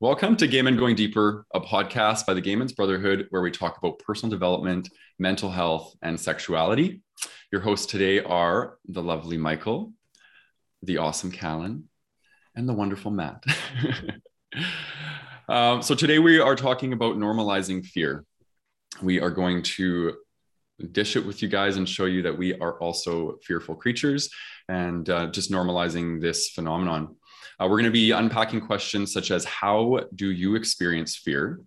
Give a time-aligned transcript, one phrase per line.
[0.00, 3.50] Welcome to Gay Men Going Deeper, a podcast by the Gay Men's Brotherhood where we
[3.50, 7.02] talk about personal development, mental health, and sexuality.
[7.50, 9.92] Your hosts today are the lovely Michael,
[10.84, 11.88] the awesome Callan,
[12.54, 13.42] and the wonderful Matt.
[15.48, 18.24] um, so today we are talking about normalizing fear.
[19.02, 20.14] We are going to
[20.92, 24.30] dish it with you guys and show you that we are also fearful creatures
[24.68, 27.16] and uh, just normalizing this phenomenon.
[27.60, 31.60] Uh, we're going to be unpacking questions such as How do you experience fear?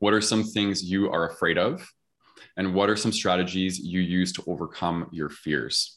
[0.00, 1.88] What are some things you are afraid of?
[2.58, 5.96] And what are some strategies you use to overcome your fears?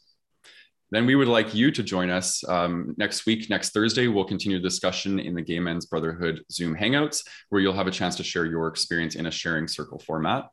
[0.91, 4.07] Then we would like you to join us um, next week, next Thursday.
[4.07, 7.91] We'll continue the discussion in the Gay Men's Brotherhood Zoom Hangouts, where you'll have a
[7.91, 10.47] chance to share your experience in a sharing circle format.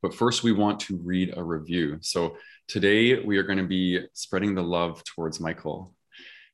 [0.00, 1.98] But first, we want to read a review.
[2.02, 2.36] So
[2.68, 5.95] today we are going to be spreading the love towards Michael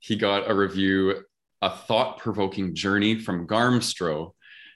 [0.03, 1.23] he got a review,
[1.63, 4.33] a thought provoking journey from Garmstro.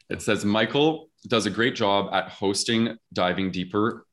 [0.09, 4.07] It says Michael does a great job at hosting, diving deeper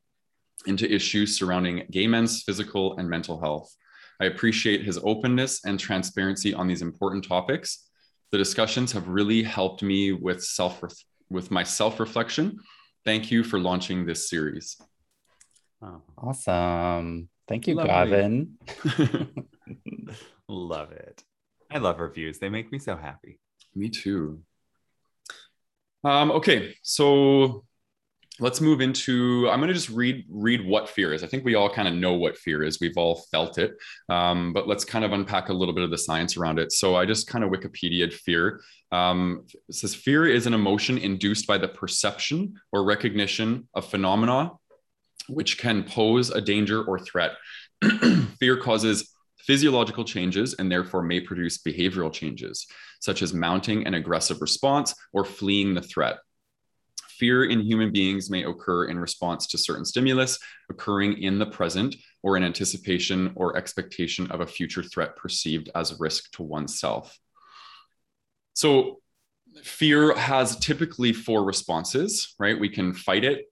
[0.65, 3.71] into issues surrounding gay men's physical and mental health.
[4.19, 7.89] I appreciate his openness and transparency on these important topics.
[8.31, 10.81] The discussions have really helped me with self
[11.29, 12.57] with my self reflection.
[13.05, 14.77] Thank you for launching this series.
[16.17, 17.29] Awesome.
[17.47, 17.91] Thank you, Lovely.
[17.91, 18.57] Gavin.
[20.47, 21.23] Love it.
[21.71, 22.37] I love reviews.
[22.37, 23.39] They make me so happy.
[23.73, 24.41] Me too.
[26.03, 27.63] Um, okay, so
[28.39, 31.53] let's move into i'm going to just read read what fear is i think we
[31.53, 33.75] all kind of know what fear is we've all felt it
[34.09, 36.95] um, but let's kind of unpack a little bit of the science around it so
[36.95, 38.59] i just kind of wikipedia fear
[38.91, 44.51] um, says fear is an emotion induced by the perception or recognition of phenomena
[45.29, 47.33] which can pose a danger or threat
[48.39, 49.12] fear causes
[49.45, 52.65] physiological changes and therefore may produce behavioral changes,
[52.99, 56.17] such as mounting an aggressive response or fleeing the threat.
[57.09, 60.39] Fear in human beings may occur in response to certain stimulus
[60.69, 65.99] occurring in the present or in anticipation or expectation of a future threat perceived as
[65.99, 67.17] risk to oneself.
[68.53, 68.99] So,
[69.61, 72.59] fear has typically four responses, right?
[72.59, 73.45] We can fight it,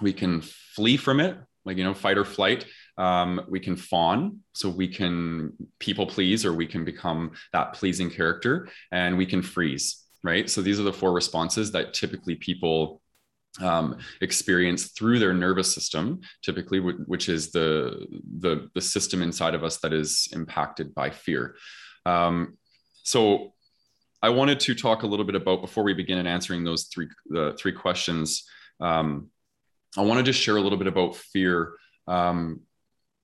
[0.00, 2.64] we can flee from it, like, you know, fight or flight.
[2.98, 8.10] Um, we can fawn, so we can people please, or we can become that pleasing
[8.10, 10.50] character, and we can freeze, right?
[10.50, 13.00] So these are the four responses that typically people
[13.60, 18.06] um, experience through their nervous system, typically, which is the,
[18.40, 21.56] the, the system inside of us that is impacted by fear.
[22.04, 22.56] Um,
[23.04, 23.52] so
[24.22, 27.08] I wanted to talk a little bit about before we begin in answering those three
[27.26, 28.44] the three questions.
[28.80, 29.28] Um,
[29.96, 31.74] I wanted to share a little bit about fear
[32.06, 32.60] um,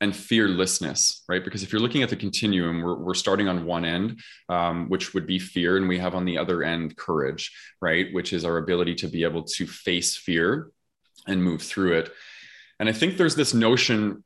[0.00, 1.44] and fearlessness, right?
[1.44, 5.14] Because if you're looking at the continuum, we're, we're starting on one end, um, which
[5.14, 8.12] would be fear, and we have on the other end courage, right?
[8.12, 10.70] Which is our ability to be able to face fear
[11.26, 12.12] and move through it.
[12.78, 14.24] And I think there's this notion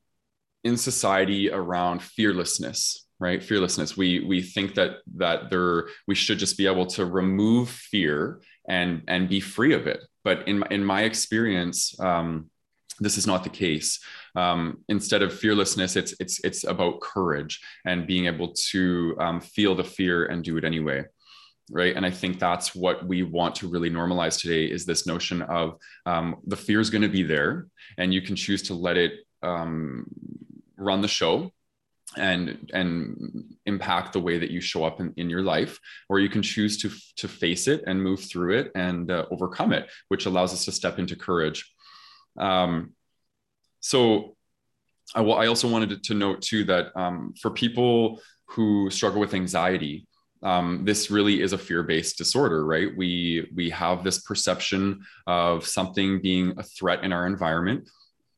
[0.64, 3.42] in society around fearlessness, right?
[3.42, 3.96] Fearlessness.
[3.96, 9.02] We we think that that there we should just be able to remove fear and
[9.06, 10.00] and be free of it.
[10.24, 12.50] But in in my experience, um,
[13.00, 14.00] this is not the case.
[14.34, 19.74] Um, instead of fearlessness it's it's it's about courage and being able to um, feel
[19.74, 21.04] the fear and do it anyway
[21.70, 21.96] right?
[21.96, 25.76] And i think that's what we want to really normalize today is this notion of
[26.06, 27.66] um, the fear is going to be there
[27.98, 30.06] and you can choose to let it um,
[30.76, 31.52] run the show
[32.16, 35.78] and and impact the way that you show up in, in your life
[36.08, 39.72] or you can choose to to face it and move through it and uh, overcome
[39.72, 41.70] it which allows us to step into courage
[42.36, 42.92] um,
[43.80, 44.36] so
[45.14, 50.06] I, I also wanted to note too that um, for people who struggle with anxiety,
[50.42, 52.88] um, this really is a fear-based disorder, right?
[52.96, 57.88] We we have this perception of something being a threat in our environment,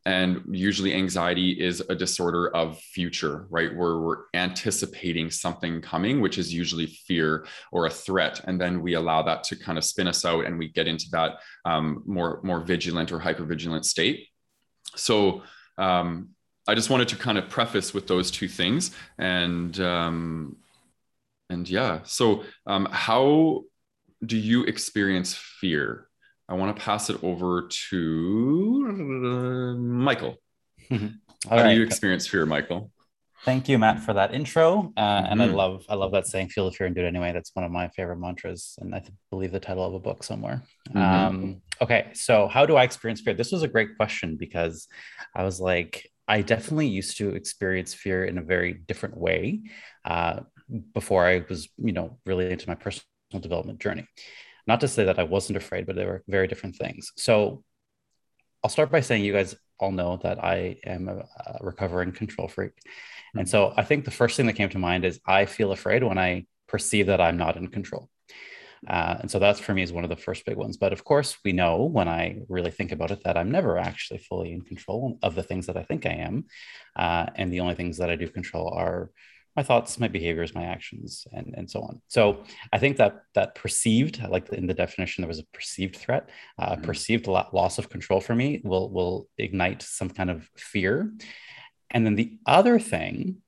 [0.07, 3.75] and usually anxiety is a disorder of future right?
[3.75, 8.41] Where we're anticipating something coming which is usually fear or a threat.
[8.45, 11.07] And then we allow that to kind of spin us out and we get into
[11.13, 14.29] that um, more more vigilant or hypervigilant state.
[14.97, 15.43] So
[15.79, 16.31] um,
[16.69, 20.57] i just wanted to kind of preface with those two things and um,
[21.51, 22.01] and yeah.
[22.05, 23.65] So um, how
[24.25, 26.07] do you experience fear
[26.51, 30.37] I want to pass it over to Michael.
[30.91, 30.99] How
[31.53, 31.69] right.
[31.69, 32.91] do you experience fear, Michael?
[33.45, 34.93] Thank you, Matt, for that intro.
[34.97, 35.33] Uh, mm-hmm.
[35.33, 35.55] And I mm-hmm.
[35.55, 37.71] love, I love that saying, "Feel the fear and do it anyway." That's one of
[37.71, 40.63] my favorite mantras, and I th- believe the title of a book somewhere.
[40.91, 40.99] Mm-hmm.
[40.99, 43.33] Um, okay, so how do I experience fear?
[43.33, 44.89] This was a great question because
[45.35, 49.63] I was like, I definitely used to experience fear in a very different way
[50.05, 50.41] uh,
[50.93, 53.07] before I was, you know, really into my personal
[53.41, 54.07] development journey.
[54.67, 57.13] Not to say that I wasn't afraid, but they were very different things.
[57.17, 57.65] So
[58.63, 61.25] I'll start by saying you guys all know that I am a,
[61.61, 62.73] recovering control freak.
[63.35, 63.51] And hmm.
[63.51, 66.19] so I think the first thing that came to mind is I feel afraid when
[66.19, 68.09] I perceive that I'm not in control.
[68.89, 70.79] Uh, and so that's for me is one of the first big ones.
[70.79, 74.19] But of course, we know when I really think about it that I'm never actually
[74.19, 76.47] fully in control of the things that I think I am.
[76.97, 79.11] Uh, and the only things that I do control are
[79.57, 82.01] my thoughts, my behaviors, my actions, and, and so on.
[82.09, 86.31] So I think that that perceived, like in the definition, there was a perceived threat,
[86.59, 86.83] uh, mm-hmm.
[86.83, 91.13] perceived loss of control for me will will ignite some kind of fear.
[91.91, 93.43] And then the other thing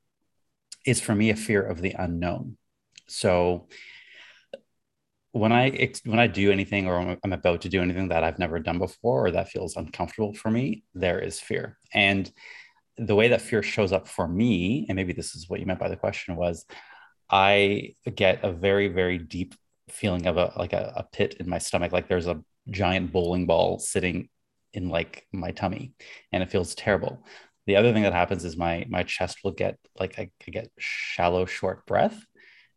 [0.85, 2.57] is for me a fear of the unknown.
[3.07, 3.69] So
[5.33, 8.59] when I when I do anything or I'm about to do anything that I've never
[8.59, 11.79] done before or that feels uncomfortable for me, there is fear.
[11.95, 12.31] And
[12.97, 15.81] the way that fear shows up for me, and maybe this is what you meant
[15.81, 16.65] by the question, was
[17.31, 19.55] I get a very very deep
[19.89, 23.47] feeling of a like a, a pit in my stomach, like there's a giant bowling
[23.47, 24.29] ball sitting
[24.75, 25.93] in like my tummy,
[26.33, 27.25] and it feels terrible.
[27.67, 30.71] The other thing that happens is my my chest will get like I, I get
[30.79, 32.25] shallow short breath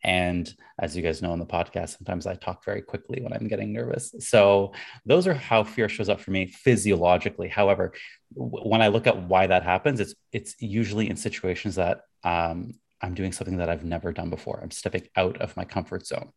[0.06, 3.48] and as you guys know in the podcast, sometimes I talk very quickly when I'm
[3.48, 4.14] getting nervous.
[4.20, 4.72] So
[5.04, 7.48] those are how fear shows up for me physiologically.
[7.48, 7.92] However,
[8.38, 12.74] w- when I look at why that happens, it's it's usually in situations that um,
[13.02, 14.60] I'm doing something that I've never done before.
[14.62, 16.30] I'm stepping out of my comfort zone.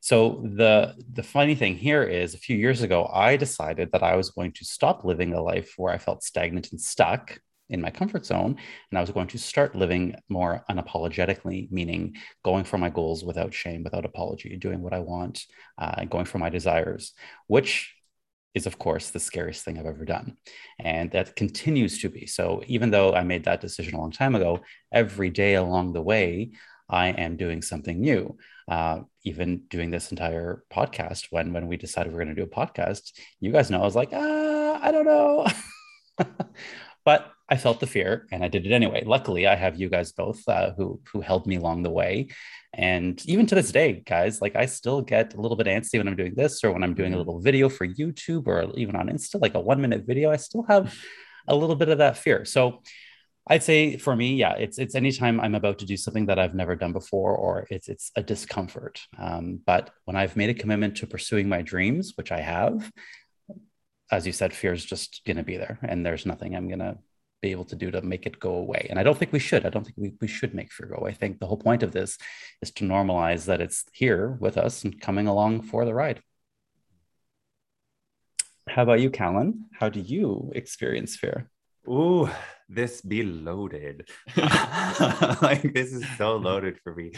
[0.00, 4.16] So the the funny thing here is a few years ago I decided that I
[4.16, 7.90] was going to stop living a life where I felt stagnant and stuck in my
[7.90, 8.56] comfort zone
[8.90, 12.14] and i was going to start living more unapologetically meaning
[12.44, 15.44] going for my goals without shame without apology doing what i want
[15.78, 17.12] uh, going for my desires
[17.46, 17.96] which
[18.56, 20.36] is of course the scariest thing i've ever done.
[20.78, 22.26] And that continues to be.
[22.26, 24.60] So even though i made that decision a long time ago
[24.90, 26.52] every day along the way
[26.88, 28.36] i am doing something new.
[28.68, 32.50] Uh, even doing this entire podcast when when we decided we are going to do
[32.50, 35.46] a podcast you guys know i was like ah, i don't know.
[37.04, 39.04] But I felt the fear and I did it anyway.
[39.06, 42.28] Luckily, I have you guys both uh, who who held me along the way,
[42.72, 46.08] and even to this day, guys, like I still get a little bit antsy when
[46.08, 47.26] I'm doing this or when I'm doing a mm-hmm.
[47.26, 50.30] little video for YouTube or even on Insta, like a one minute video.
[50.30, 50.94] I still have
[51.48, 52.44] a little bit of that fear.
[52.44, 52.82] So
[53.46, 56.54] I'd say for me, yeah, it's it's anytime I'm about to do something that I've
[56.54, 59.00] never done before, or it's it's a discomfort.
[59.16, 62.90] Um, but when I've made a commitment to pursuing my dreams, which I have,
[64.10, 66.80] as you said, fear is just going to be there, and there's nothing I'm going
[66.80, 66.98] to
[67.42, 68.86] be able to do to make it go away.
[68.88, 69.66] And I don't think we should.
[69.66, 71.10] I don't think we, we should make fear go away.
[71.10, 72.18] I think the whole point of this
[72.62, 76.20] is to normalize that it's here with us and coming along for the ride.
[78.68, 79.66] How about you, Callan?
[79.72, 81.50] How do you experience fear?
[81.88, 82.28] Ooh,
[82.68, 84.08] this be loaded.
[84.36, 87.12] like this is so loaded for me.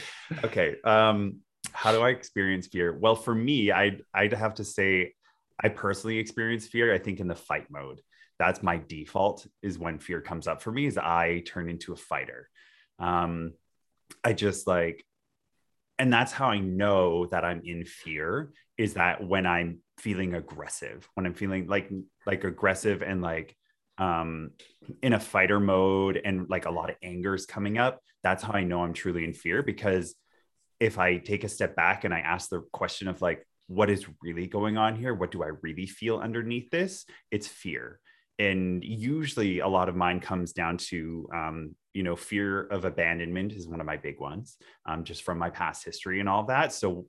[0.45, 0.77] Okay.
[0.85, 1.41] Um,
[1.73, 2.97] how do I experience fear?
[2.97, 5.15] Well, for me, I'd I'd have to say
[5.63, 8.01] I personally experience fear, I think, in the fight mode
[8.39, 11.97] that's my default is when fear comes up for me is i turn into a
[11.97, 12.49] fighter.
[12.99, 13.53] Um
[14.25, 15.05] i just like
[15.99, 21.09] and that's how i know that i'm in fear is that when i'm feeling aggressive
[21.15, 21.91] when i'm feeling like
[22.27, 23.55] like aggressive and like
[23.99, 24.51] um
[25.03, 28.53] in a fighter mode and like a lot of anger is coming up that's how
[28.53, 30.15] i know i'm truly in fear because
[30.81, 34.07] if i take a step back and i ask the question of like what is
[34.23, 35.15] really going on here?
[35.15, 37.05] What do i really feel underneath this?
[37.31, 38.01] It's fear
[38.39, 43.53] and usually a lot of mine comes down to um, you know fear of abandonment
[43.53, 46.73] is one of my big ones um, just from my past history and all that
[46.73, 47.07] so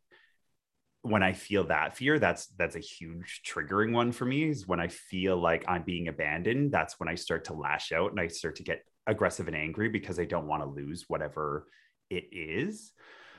[1.01, 4.79] when i feel that fear that's that's a huge triggering one for me is when
[4.79, 8.27] i feel like i'm being abandoned that's when i start to lash out and i
[8.27, 11.67] start to get aggressive and angry because i don't want to lose whatever
[12.09, 12.91] it is.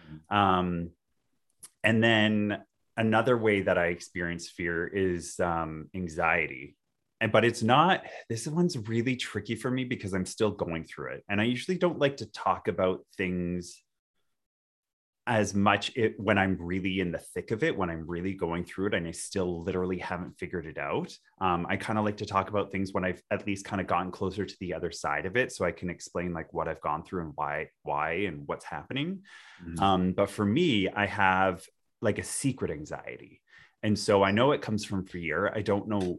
[0.06, 0.37] Mm-hmm.
[0.37, 0.90] Um,
[1.82, 2.62] and then
[2.97, 6.76] another way that i experience fear is um, anxiety
[7.29, 11.25] but it's not this one's really tricky for me because i'm still going through it.
[11.29, 13.83] And i usually don't like to talk about things
[15.27, 18.65] as much it, when i'm really in the thick of it when i'm really going
[18.65, 21.15] through it and i still literally haven't figured it out.
[21.41, 23.87] Um, i kind of like to talk about things when i've at least kind of
[23.87, 26.81] gotten closer to the other side of it so i can explain like what i've
[26.81, 29.23] gone through and why why and what's happening.
[29.62, 29.83] Mm-hmm.
[29.83, 31.65] um, but for me i have
[32.00, 33.43] like a secret anxiety.
[33.83, 35.53] And so i know it comes from fear.
[35.55, 36.19] I don't know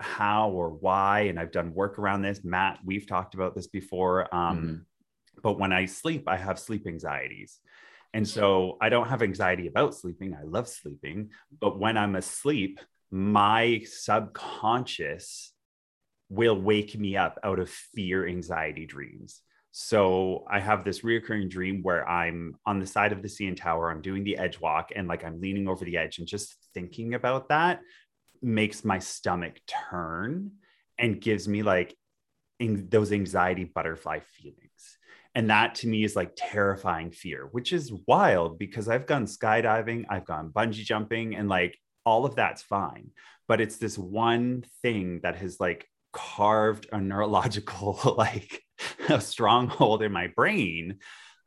[0.00, 1.22] how or why.
[1.22, 2.42] And I've done work around this.
[2.42, 4.34] Matt, we've talked about this before.
[4.34, 4.74] Um, mm-hmm.
[5.42, 7.58] But when I sleep, I have sleep anxieties.
[8.12, 10.34] And so I don't have anxiety about sleeping.
[10.34, 11.30] I love sleeping.
[11.60, 12.80] But when I'm asleep,
[13.10, 15.52] my subconscious
[16.28, 19.42] will wake me up out of fear anxiety dreams.
[19.72, 23.90] So I have this reoccurring dream where I'm on the side of the CN Tower,
[23.90, 27.14] I'm doing the edge walk, and like I'm leaning over the edge, and just thinking
[27.14, 27.80] about that
[28.42, 30.52] makes my stomach turn
[30.98, 31.96] and gives me like
[32.58, 34.98] in those anxiety butterfly feelings.
[35.34, 40.04] And that to me is like terrifying fear, which is wild because I've gone skydiving,
[40.10, 43.10] I've gone bungee jumping, and like all of that's fine.
[43.46, 48.62] But it's this one thing that has like carved a neurological like
[49.08, 50.98] a stronghold in my brain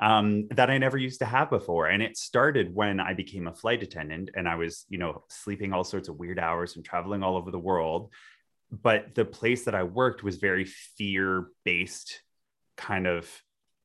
[0.03, 1.87] um, that I never used to have before.
[1.87, 5.71] And it started when I became a flight attendant and I was, you know, sleeping
[5.71, 8.11] all sorts of weird hours and traveling all over the world.
[8.69, 12.19] But the place that I worked was very fear based
[12.75, 13.29] kind of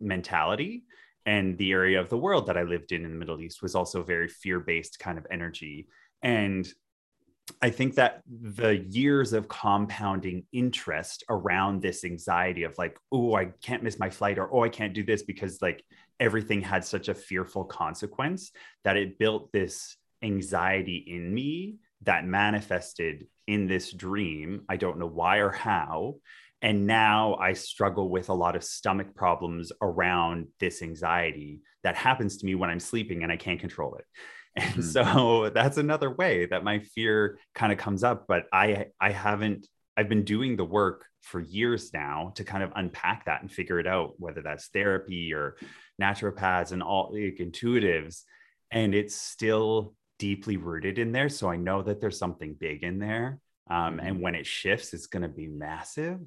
[0.01, 0.87] mentality.
[1.25, 3.77] And the area of the world that I lived in in the Middle East was
[3.77, 5.87] also very fear based kind of energy.
[6.21, 6.69] And
[7.63, 13.53] I think that the years of compounding interest around this anxiety of like, oh, I
[13.63, 15.85] can't miss my flight, or oh, I can't do this because like
[16.21, 18.51] everything had such a fearful consequence
[18.85, 24.63] that it built this anxiety in me that manifested in this dream.
[24.69, 26.17] I don't know why or how.
[26.61, 32.39] And now I struggle with a lot of stomach problems around this anxiety that happens
[32.39, 34.05] to me when I'm sleeping and I can't control it.
[34.57, 34.83] And mm-hmm.
[34.83, 38.25] so that's another way that my fear kind of comes up.
[38.27, 42.71] But I I haven't I've been doing the work for years now to kind of
[42.76, 45.57] unpack that and figure it out, whether that's therapy or
[46.00, 48.23] naturopaths and all like intuitives.
[48.71, 51.28] And it's still deeply rooted in there.
[51.28, 53.40] So I know that there's something big in there.
[53.69, 54.23] Um, and mm-hmm.
[54.23, 56.21] when it shifts, it's going to be massive.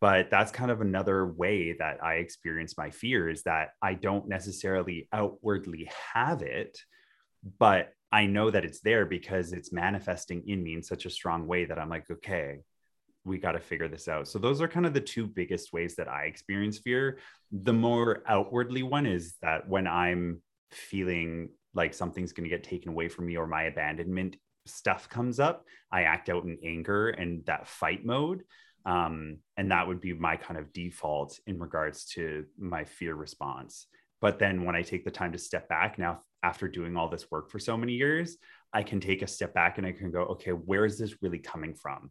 [0.00, 4.28] But that's kind of another way that I experience my fear is that I don't
[4.28, 6.78] necessarily outwardly have it,
[7.58, 11.48] but I know that it's there because it's manifesting in me in such a strong
[11.48, 12.60] way that I'm like, okay,
[13.28, 14.26] we got to figure this out.
[14.26, 17.18] So those are kind of the two biggest ways that I experience fear.
[17.52, 20.42] The more outwardly one is that when I'm
[20.72, 25.38] feeling like something's going to get taken away from me or my abandonment stuff comes
[25.38, 28.44] up, I act out in anger and that fight mode.
[28.86, 33.86] Um, and that would be my kind of default in regards to my fear response.
[34.20, 37.30] But then when I take the time to step back now, after doing all this
[37.30, 38.36] work for so many years,
[38.72, 41.38] I can take a step back and I can go, okay, where is this really
[41.38, 42.10] coming from?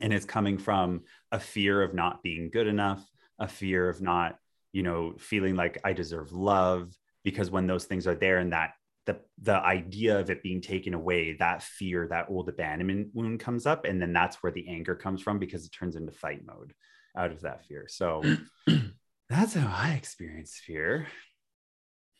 [0.00, 1.02] And it's coming from
[1.32, 3.04] a fear of not being good enough,
[3.38, 4.36] a fear of not,
[4.72, 6.92] you know, feeling like I deserve love.
[7.24, 8.72] Because when those things are there and that
[9.06, 13.66] the the idea of it being taken away, that fear, that old abandonment wound comes
[13.66, 13.84] up.
[13.84, 16.72] And then that's where the anger comes from because it turns into fight mode
[17.16, 17.86] out of that fear.
[17.88, 18.22] So
[19.28, 21.06] that's how I experience fear.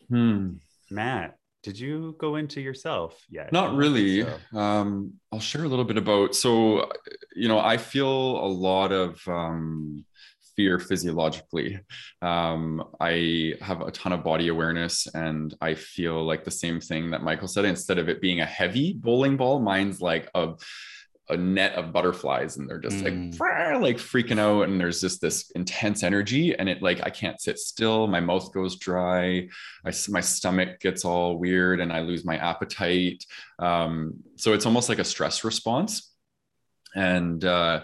[0.08, 0.54] Hmm.
[0.90, 3.52] Matt, did you go into yourself yet?
[3.52, 4.22] Not really.
[4.22, 4.58] So.
[4.58, 6.34] Um, I'll share a little bit about.
[6.34, 6.90] So,
[7.34, 10.04] you know, I feel a lot of um,
[10.56, 11.80] fear physiologically.
[12.22, 17.10] Um, I have a ton of body awareness, and I feel like the same thing
[17.10, 17.64] that Michael said.
[17.64, 20.54] Instead of it being a heavy bowling ball, mine's like a
[21.30, 23.38] a net of butterflies and they're just mm.
[23.38, 27.40] like like freaking out and there's just this intense energy and it like I can't
[27.40, 29.48] sit still my mouth goes dry
[29.84, 33.24] I, my stomach gets all weird and I lose my appetite
[33.58, 36.12] um, so it's almost like a stress response
[36.94, 37.82] and uh,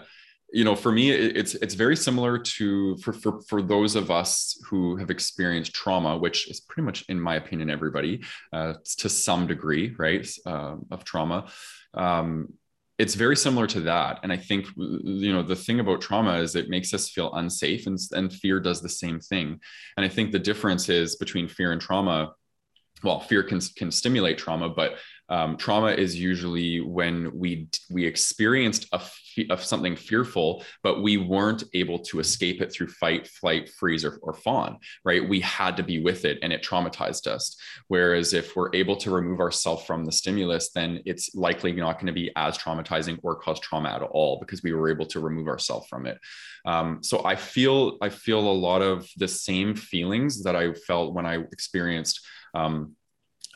[0.51, 4.59] you know for me it's it's very similar to for, for for those of us
[4.67, 8.23] who have experienced trauma which is pretty much in my opinion everybody
[8.53, 11.47] uh, to some degree right uh, of trauma
[11.93, 12.53] um,
[12.97, 14.19] it's very similar to that.
[14.23, 17.33] And i think uh, you know the thing about trauma is it makes us feel
[17.33, 19.59] unsafe and, and fear does the same thing.
[19.97, 22.33] And i think the difference is between fear and trauma
[23.03, 24.95] well fear can, can stimulate trauma but
[25.29, 29.01] um, trauma is usually when we we experienced a
[29.49, 34.17] of something fearful, but we weren't able to escape it through fight, flight, freeze, or,
[34.21, 34.77] or fawn.
[35.03, 35.27] Right?
[35.27, 37.57] We had to be with it, and it traumatized us.
[37.87, 42.07] Whereas if we're able to remove ourselves from the stimulus, then it's likely not going
[42.07, 45.47] to be as traumatizing or cause trauma at all because we were able to remove
[45.47, 46.19] ourselves from it.
[46.65, 51.13] Um, so I feel I feel a lot of the same feelings that I felt
[51.13, 52.21] when I experienced.
[52.53, 52.95] Um,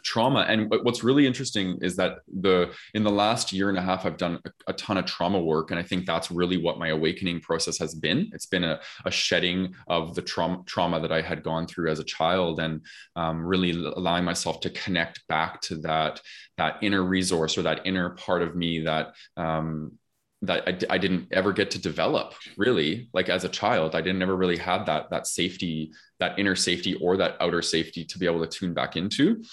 [0.03, 0.45] trauma.
[0.47, 4.17] And what's really interesting is that the in the last year and a half i've
[4.17, 7.39] done a, a, ton of trauma work and i think that's really what my awakening
[7.41, 8.29] process has been.
[8.33, 11.99] It's been a, a shedding of the trauma trauma that i had gone through as
[11.99, 12.81] a child and
[13.15, 16.21] um, really allowing myself to connect back to that
[16.57, 19.93] that inner resource or that inner part of me that um,
[20.41, 23.09] that I, I didn't ever get to develop really.
[23.13, 26.95] Like as a child i didn't ever really have that that safety that inner safety
[26.95, 29.43] or that outer safety to be able to tune back into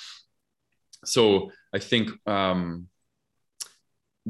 [1.07, 2.89] so I think um,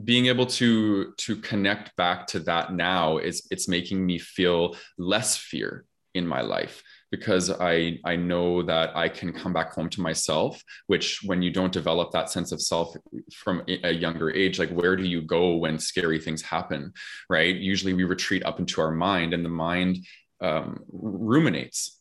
[0.04, 5.36] being able to to connect back to that now is it's making me feel less
[5.36, 10.00] fear in my life because I I know that I can come back home to
[10.00, 10.62] myself.
[10.86, 12.94] Which when you don't develop that sense of self
[13.32, 16.92] from a younger age, like where do you go when scary things happen,
[17.30, 17.54] right?
[17.54, 19.98] Usually we retreat up into our mind, and the mind
[20.40, 21.95] um, ruminates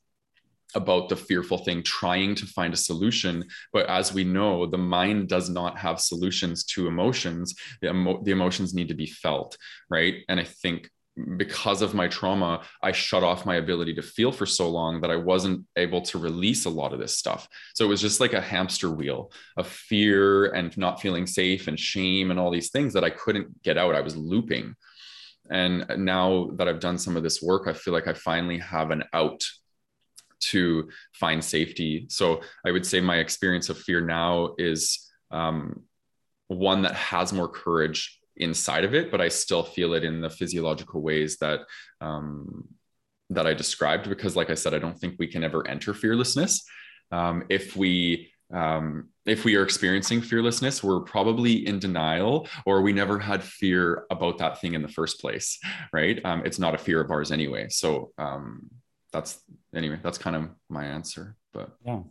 [0.75, 3.45] about the fearful thing, trying to find a solution.
[3.73, 7.55] But as we know, the mind does not have solutions to emotions.
[7.81, 9.57] The, emo- the emotions need to be felt,
[9.89, 10.15] right?
[10.29, 10.89] And I think
[11.37, 15.11] because of my trauma, I shut off my ability to feel for so long that
[15.11, 17.47] I wasn't able to release a lot of this stuff.
[17.73, 21.79] So it was just like a hamster wheel of fear and not feeling safe and
[21.79, 23.95] shame and all these things that I couldn't get out.
[23.95, 24.75] I was looping.
[25.49, 28.91] And now that I've done some of this work, I feel like I finally have
[28.91, 29.41] an out
[30.39, 32.05] to find safety.
[32.09, 35.83] So I would say my experience of fear now is um,
[36.47, 40.29] one that has more courage inside of it, but I still feel it in the
[40.29, 41.61] physiological ways that
[42.01, 42.67] um,
[43.29, 44.09] that I described.
[44.09, 46.63] Because, like I said, I don't think we can ever enter fearlessness.
[47.11, 52.93] Um, if we um, if we are experiencing fearlessness, we're probably in denial or we
[52.93, 55.59] never had fear about that thing in the first place,
[55.91, 56.23] right?
[56.23, 57.67] Um, it's not a fear of ours anyway.
[57.69, 58.69] So um,
[59.15, 59.39] that's
[59.73, 61.35] anyway, that's kind of my answer.
[61.53, 62.01] But yeah,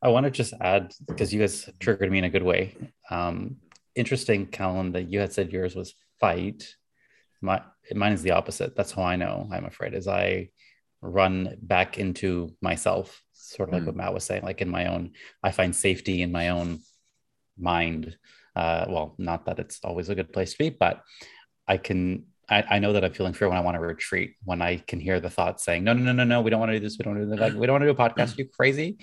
[0.00, 2.76] I want to just add because you guys triggered me in a good way.
[3.10, 3.56] Um,
[3.94, 6.74] interesting, Callan, that you had said yours was fight.
[7.40, 8.76] My mine is the opposite.
[8.76, 9.94] That's how I know I'm afraid.
[9.94, 10.50] Is I
[11.02, 13.86] run back into myself, sort of like mm.
[13.86, 15.12] what Matt was saying, like in my own.
[15.42, 16.80] I find safety in my own
[17.58, 18.16] mind.
[18.54, 21.02] Uh, well, not that it's always a good place to be, but
[21.66, 24.62] I can I, I, know that I'm feeling fear when I want to retreat, when
[24.62, 26.78] I can hear the thoughts saying, no, no, no, no, no, we don't want to
[26.78, 26.96] do this.
[26.98, 27.54] We don't want to do that.
[27.54, 28.38] We don't want to do a podcast.
[28.38, 28.98] You crazy?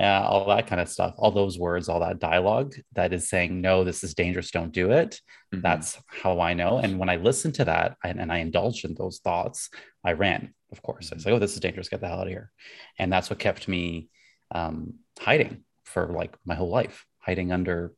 [0.00, 3.60] Uh, all that kind of stuff, all those words, all that dialogue that is saying,
[3.60, 4.50] no, this is dangerous.
[4.50, 5.20] Don't do it.
[5.52, 5.60] Mm-hmm.
[5.60, 6.78] That's how I know.
[6.78, 9.68] And when I listen to that and, and I indulged in those thoughts,
[10.02, 11.12] I ran, of course.
[11.12, 11.88] I was like, oh, this is dangerous.
[11.88, 12.50] Get the hell out of here.
[12.98, 14.08] And that's what kept me
[14.52, 17.92] um, hiding for like my whole life, hiding under,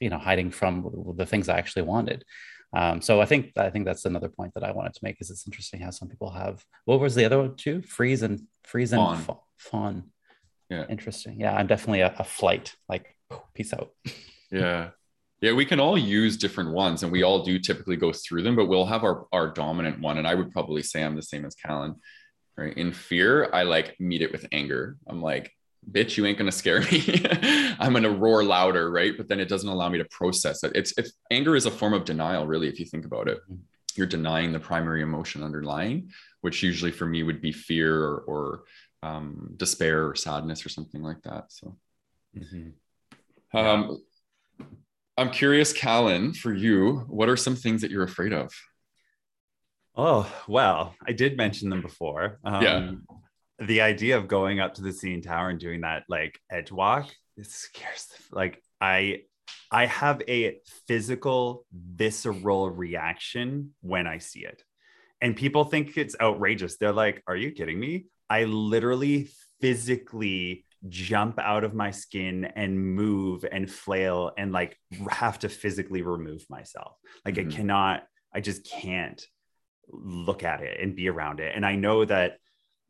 [0.00, 2.24] you know, hiding from the things I actually wanted.
[2.72, 5.30] Um, so I think I think that's another point that I wanted to make is
[5.30, 9.00] it's interesting how some people have what was the other two freeze and freeze and
[9.00, 9.38] fawn.
[9.58, 10.04] fawn.
[10.68, 11.40] Yeah, interesting.
[11.40, 12.76] Yeah, I'm definitely a, a flight.
[12.88, 13.16] Like
[13.54, 13.90] peace out.
[14.52, 14.90] yeah,
[15.40, 15.52] yeah.
[15.52, 18.66] We can all use different ones, and we all do typically go through them, but
[18.66, 20.18] we'll have our our dominant one.
[20.18, 21.96] And I would probably say I'm the same as Callan.
[22.56, 24.96] Right in fear, I like meet it with anger.
[25.08, 25.50] I'm like,
[25.88, 27.24] bitch, you ain't gonna scare me.
[27.78, 29.16] I'm gonna roar louder, right?
[29.16, 30.72] But then it doesn't allow me to process it.
[30.74, 33.38] It's if anger is a form of denial, really, if you think about it.
[33.44, 33.62] Mm-hmm.
[33.96, 36.10] You're denying the primary emotion underlying,
[36.42, 38.62] which usually for me would be fear or, or
[39.02, 41.46] um, despair or sadness or something like that.
[41.50, 41.76] So,
[42.38, 43.58] mm-hmm.
[43.58, 44.00] um,
[45.16, 48.54] I'm curious, Callan, for you, what are some things that you're afraid of?
[49.96, 52.38] Oh, well, I did mention them before.
[52.44, 52.92] Um, yeah
[53.60, 57.10] the idea of going up to the CN Tower and doing that like edge walk
[57.40, 59.22] it scares like i
[59.70, 64.62] i have a physical visceral reaction when i see it.
[65.22, 66.76] And people think it's outrageous.
[66.76, 68.06] They're like are you kidding me?
[68.28, 69.28] I literally
[69.60, 74.78] physically jump out of my skin and move and flail and like
[75.10, 76.96] have to physically remove myself.
[77.24, 77.50] Like mm-hmm.
[77.50, 78.02] i cannot
[78.34, 79.22] i just can't
[79.92, 81.52] look at it and be around it.
[81.54, 82.38] And i know that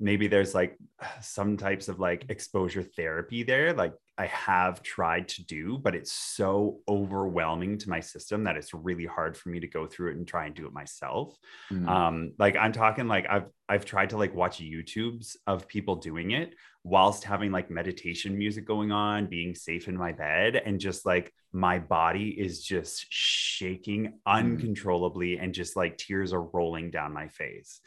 [0.00, 0.76] maybe there's like
[1.20, 6.12] some types of like exposure therapy there like i have tried to do but it's
[6.12, 10.16] so overwhelming to my system that it's really hard for me to go through it
[10.16, 11.36] and try and do it myself
[11.70, 11.88] mm-hmm.
[11.88, 16.32] um like i'm talking like i've i've tried to like watch youtubes of people doing
[16.32, 21.04] it whilst having like meditation music going on being safe in my bed and just
[21.04, 24.12] like my body is just shaking mm.
[24.26, 25.44] uncontrollably mm-hmm.
[25.44, 27.80] and just like tears are rolling down my face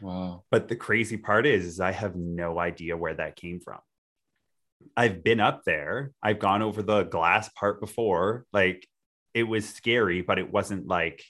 [0.00, 0.44] Wow.
[0.50, 3.78] But the crazy part is, is I have no idea where that came from.
[4.96, 6.12] I've been up there.
[6.22, 8.44] I've gone over the glass part before.
[8.52, 8.86] Like
[9.34, 11.24] it was scary, but it wasn't like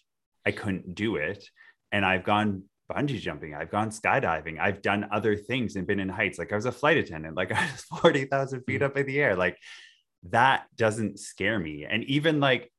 [0.45, 1.49] I couldn't do it.
[1.93, 3.55] And I've gone bungee jumping.
[3.55, 4.59] I've gone skydiving.
[4.61, 6.39] I've done other things and been in heights.
[6.39, 7.37] Like I was a flight attendant.
[7.37, 9.37] Like I was 40,000 feet up in the air.
[9.37, 9.59] Like
[10.31, 11.87] that doesn't scare me.
[11.89, 12.73] And even like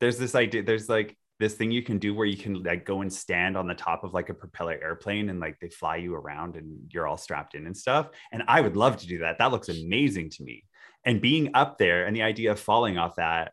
[0.00, 3.02] there's this idea, there's like this thing you can do where you can like go
[3.02, 6.14] and stand on the top of like a propeller airplane and like they fly you
[6.14, 8.08] around and you're all strapped in and stuff.
[8.32, 9.36] And I would love to do that.
[9.36, 10.64] That looks amazing to me.
[11.04, 13.52] And being up there and the idea of falling off that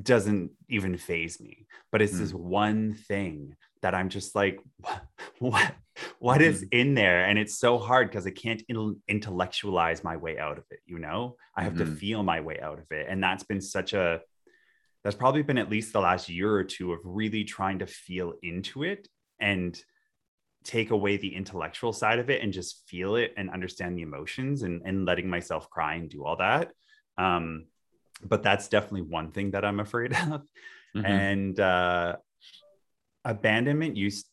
[0.00, 1.66] doesn't even phase me.
[1.90, 2.18] But it's mm.
[2.18, 4.60] this one thing that I'm just like,
[5.38, 5.74] what,
[6.18, 6.44] what mm.
[6.44, 6.66] is hmm.
[6.72, 7.24] in there?
[7.24, 10.80] And it's so hard because I can't in- intellectualize my way out of it.
[10.84, 11.90] You know, I have mm-hmm.
[11.90, 13.06] to feel my way out of it.
[13.08, 14.20] And that's been such a
[15.04, 18.32] that's probably been at least the last year or two of really trying to feel
[18.42, 19.06] into it
[19.38, 19.78] and
[20.64, 24.62] take away the intellectual side of it and just feel it and understand the emotions
[24.62, 26.72] and, and letting myself cry and do all that.
[27.18, 27.66] Um,
[28.22, 30.42] but that's definitely one thing that I'm afraid of.
[30.96, 31.04] Mm-hmm.
[31.04, 32.16] And uh,
[33.26, 34.26] abandonment used,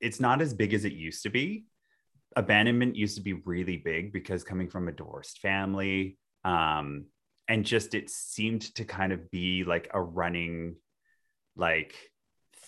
[0.00, 1.64] it's not as big as it used to be.
[2.36, 7.06] Abandonment used to be really big because coming from a divorced family, um,
[7.50, 10.76] and just it seemed to kind of be like a running
[11.56, 11.94] like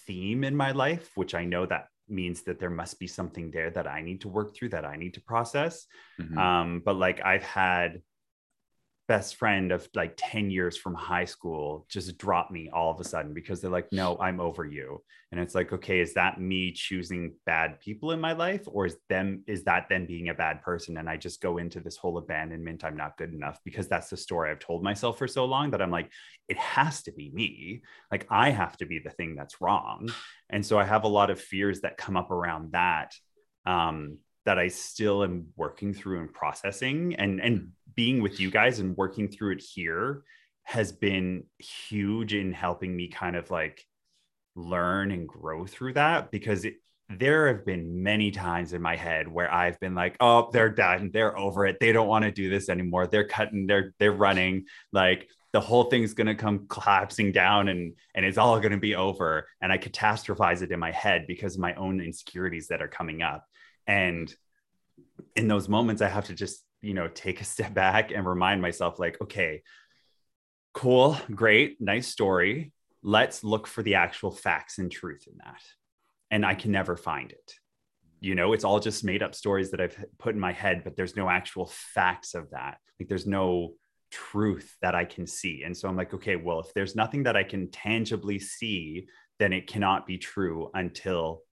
[0.06, 3.70] theme in my life, which I know that means that there must be something there
[3.70, 5.86] that I need to work through, that I need to process.
[6.20, 6.36] Mm-hmm.
[6.36, 8.02] Um, but like I've had
[9.12, 13.04] best friend of like 10 years from high school just drop me all of a
[13.04, 15.02] sudden because they're like, no, I'm over you.
[15.30, 18.96] And it's like, okay, is that me choosing bad people in my life or is
[19.10, 20.96] them, is that them being a bad person?
[20.96, 22.84] And I just go into this whole abandonment.
[22.84, 25.82] I'm not good enough because that's the story I've told myself for so long that
[25.82, 26.10] I'm like,
[26.48, 27.82] it has to be me.
[28.10, 30.08] Like I have to be the thing that's wrong.
[30.48, 33.12] And so I have a lot of fears that come up around that.
[33.66, 38.78] Um, that I still am working through and processing and and being with you guys
[38.78, 40.22] and working through it here
[40.64, 43.84] has been huge in helping me kind of like
[44.54, 46.74] learn and grow through that because it,
[47.18, 51.10] there have been many times in my head where I've been like, oh, they're done,
[51.12, 54.64] they're over it, they don't want to do this anymore, they're cutting, they're they're running,
[54.92, 59.46] like the whole thing's gonna come collapsing down and and it's all gonna be over,
[59.60, 63.22] and I catastrophize it in my head because of my own insecurities that are coming
[63.22, 63.44] up,
[63.86, 64.32] and
[65.36, 68.60] in those moments, I have to just you know take a step back and remind
[68.60, 69.62] myself like okay
[70.72, 72.72] cool great nice story.
[73.04, 75.62] Let's look for the actual facts and truth in that.
[76.30, 77.54] And i can never find it.
[78.20, 80.96] You know it's all just made up stories that i've put in my head but
[80.96, 82.78] there's no actual facts of that.
[82.98, 83.74] Like there's no
[84.10, 85.62] truth that i can see.
[85.64, 89.06] And so i'm like okay well if there's nothing that i can tangibly see
[89.38, 91.42] then it cannot be true until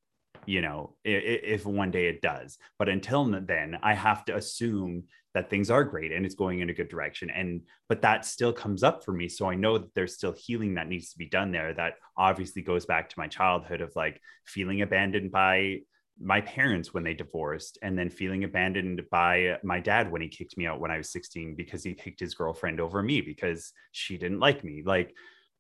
[0.47, 2.57] you know if, one day it does.
[2.79, 6.71] But until then i have to assume that things are great and it's going in
[6.71, 7.31] a good direction.
[7.31, 9.29] And but that still comes up for me.
[9.29, 12.63] So i know that there's still healing that needs to be done there that obviously
[12.63, 15.81] goes back to my childhood of like feeling abandoned by
[16.23, 20.59] my parents when they divorced and then feeling abandoned by my dad when he kicked
[20.59, 24.19] me out when i was 16 because he picked his girlfriend over me because she
[24.19, 24.83] didn't like me.
[24.85, 25.15] Like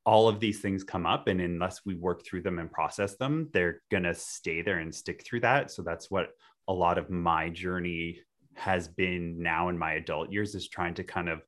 [0.05, 3.49] all of these things come up and unless we work through them and process them
[3.53, 5.71] they're going to stay there and stick through that.
[5.71, 6.31] So that's what
[6.69, 8.21] a lot of my journey
[8.55, 11.43] has been now in my adult years is trying to kind of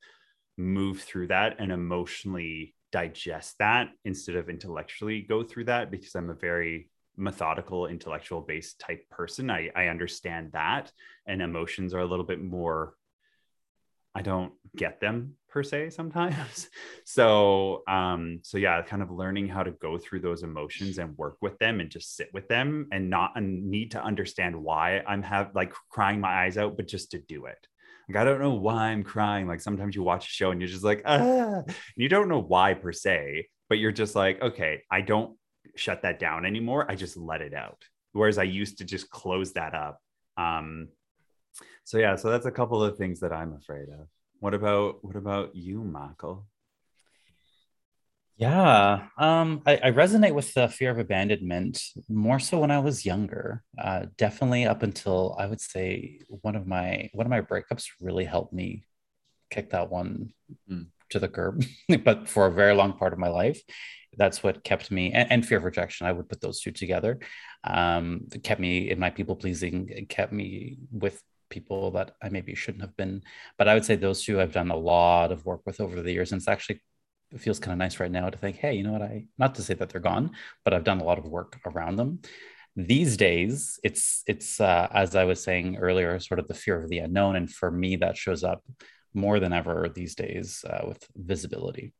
[0.57, 6.31] move through that and emotionally digest that instead of intellectually go through that because I'm
[6.31, 9.51] a very methodical intellectual based type person.
[9.51, 10.93] I, I understand that
[11.27, 12.95] and emotions are a little bit more
[14.15, 16.69] I don't get them per se sometimes.
[17.05, 21.37] So um so yeah, kind of learning how to go through those emotions and work
[21.43, 25.23] with them and just sit with them and not and need to understand why I'm
[25.23, 27.67] have like crying my eyes out but just to do it.
[28.09, 29.49] Like I don't know why I'm crying.
[29.49, 31.63] Like sometimes you watch a show and you're just like ah
[31.97, 35.37] you don't know why per se, but you're just like okay, I don't
[35.75, 36.91] shut that down anymore.
[36.91, 37.83] I just let it out.
[38.13, 40.01] Whereas I used to just close that up.
[40.37, 40.89] Um
[41.85, 44.07] so yeah, so that's a couple of things that I'm afraid of.
[44.43, 46.49] What about what about you, Michael?
[48.37, 53.07] Yeah, um, I, I, resonate with the fear of abandonment more so when I was
[53.07, 53.63] younger.
[53.79, 58.25] Uh, definitely up until I would say one of my one of my breakups really
[58.25, 58.85] helped me
[59.49, 60.33] kick that one
[60.69, 60.87] mm.
[61.11, 61.65] to the curb.
[62.05, 63.63] but for a very long part of my life,
[64.17, 66.09] that's what kept me and, and fear of rejection.
[66.09, 67.21] I would put those two together.
[67.63, 70.07] Um, kept me in my people pleasing.
[70.09, 73.23] Kept me with people that I maybe shouldn't have been.
[73.59, 76.13] But I would say those two I've done a lot of work with over the
[76.13, 76.33] years.
[76.33, 76.81] And it's actually
[77.33, 79.03] it feels kind of nice right now to think, hey, you know what?
[79.03, 80.33] I not to say that they're gone,
[80.65, 82.21] but I've done a lot of work around them.
[82.75, 86.89] These days, it's it's uh, as I was saying earlier, sort of the fear of
[86.89, 88.63] the unknown, and for me, that shows up
[89.15, 91.93] more than ever these days uh, with visibility,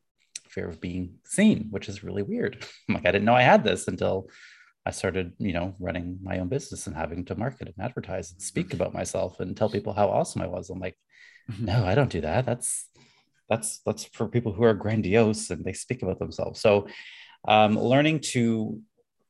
[0.49, 2.65] fear of being seen, which is really weird.
[2.89, 4.29] like I didn't know I had this until
[4.85, 8.43] I started, you know, running my own business and having to market and advertise and
[8.43, 8.83] speak mm-hmm.
[8.83, 10.71] about myself and tell people how awesome I was.
[10.71, 10.97] I'm like,
[11.51, 11.67] mm-hmm.
[11.67, 12.47] no, I don't do that.
[12.47, 12.89] That's
[13.49, 16.61] that's that's for people who are grandiose and they speak about themselves.
[16.61, 16.89] So
[17.47, 18.81] um, learning to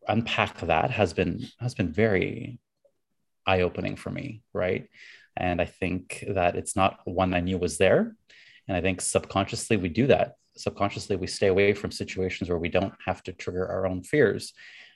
[0.08, 2.58] unpack that has been has been very
[3.46, 4.88] eye-opening for me, right?
[5.36, 8.14] And I think that it's not one I knew was there.
[8.68, 10.36] And I think subconsciously we do that.
[10.56, 14.52] Subconsciously we stay away from situations where we don't have to trigger our own fears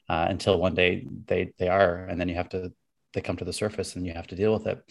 [0.09, 2.73] uh, until one day they they are, and then you have to
[3.13, 4.83] they come to the surface and you have to deal with it.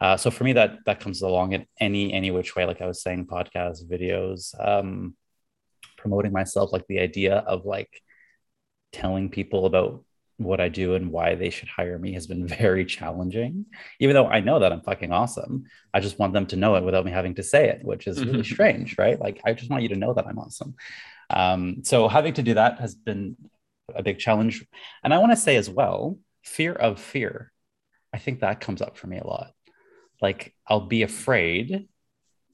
[0.00, 2.86] Uh, so for me, that that comes along in any any which way, like I
[2.86, 5.16] was saying, podcasts, videos, um,
[5.96, 7.90] promoting myself, like the idea of like
[8.92, 10.04] telling people about
[10.36, 13.66] what I do and why they should hire me has been very challenging.
[14.00, 16.84] Even though I know that I'm fucking awesome, I just want them to know it
[16.84, 19.20] without me having to say it, which is really strange, right?
[19.20, 20.74] Like I just want you to know that I'm awesome.
[21.30, 23.36] Um, so having to do that has been
[23.94, 24.64] a big challenge.
[25.02, 27.52] And I want to say as well, fear of fear.
[28.12, 29.52] I think that comes up for me a lot.
[30.22, 31.88] Like I'll be afraid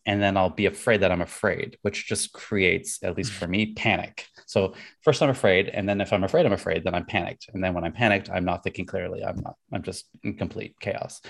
[0.07, 3.75] and then I'll be afraid that I'm afraid, which just creates, at least for me,
[3.75, 4.27] panic.
[4.47, 7.63] So first I'm afraid, and then if I'm afraid I'm afraid, then I'm panicked, and
[7.63, 9.23] then when I'm panicked, I'm not thinking clearly.
[9.23, 9.57] I'm not.
[9.73, 11.21] I'm just in complete chaos.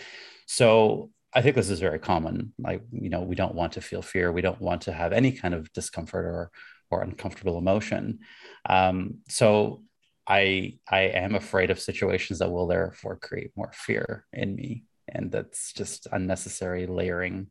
[0.46, 2.54] So I think this is very common.
[2.58, 4.30] Like you know, we don't want to feel fear.
[4.30, 6.50] We don't want to have any kind of discomfort or
[6.90, 8.20] or uncomfortable emotion.
[8.68, 9.82] Um, so
[10.26, 15.30] I I am afraid of situations that will therefore create more fear in me, and
[15.33, 17.48] that's just unnecessary layering.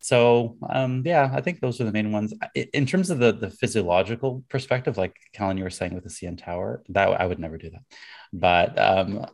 [0.00, 2.32] So um, yeah, I think those are the main ones.
[2.72, 6.42] In terms of the the physiological perspective, like Callan, you were saying with the CN
[6.42, 7.82] Tower, that I would never do that.
[8.32, 9.26] But um,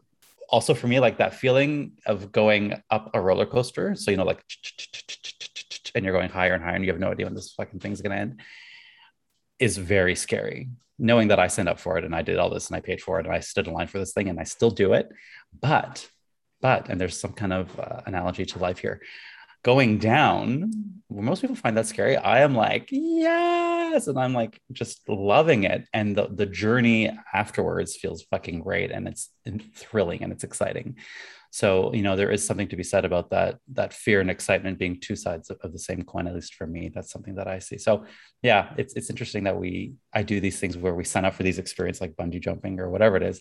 [0.48, 3.94] also for me, like that feeling of going up a roller coaster.
[3.94, 4.42] So you know, like,
[5.94, 8.00] and you're going higher and higher, and you have no idea when this fucking thing's
[8.00, 8.40] gonna end,
[9.58, 12.68] is very scary knowing that I signed up for it and I did all this
[12.68, 14.44] and I paid for it and I stood in line for this thing and I
[14.44, 15.08] still do it.
[15.60, 16.08] But,
[16.60, 19.02] but, and there's some kind of uh, analogy to life here.
[19.62, 20.70] Going down,
[21.08, 22.16] where most people find that scary.
[22.16, 24.06] I am like, yes.
[24.06, 25.88] And I'm like just loving it.
[25.92, 29.30] And the, the journey afterwards feels fucking great and it's
[29.74, 30.96] thrilling and it's exciting
[31.56, 34.78] so you know there is something to be said about that that fear and excitement
[34.78, 36.90] being two sides of, the same coin at least for me.
[36.94, 37.78] That's something that i see.
[37.78, 38.04] So
[38.42, 41.44] yeah it's, it's interesting that we i do these things where we sign up for
[41.44, 43.40] these experiences like bungee jumping or whatever it is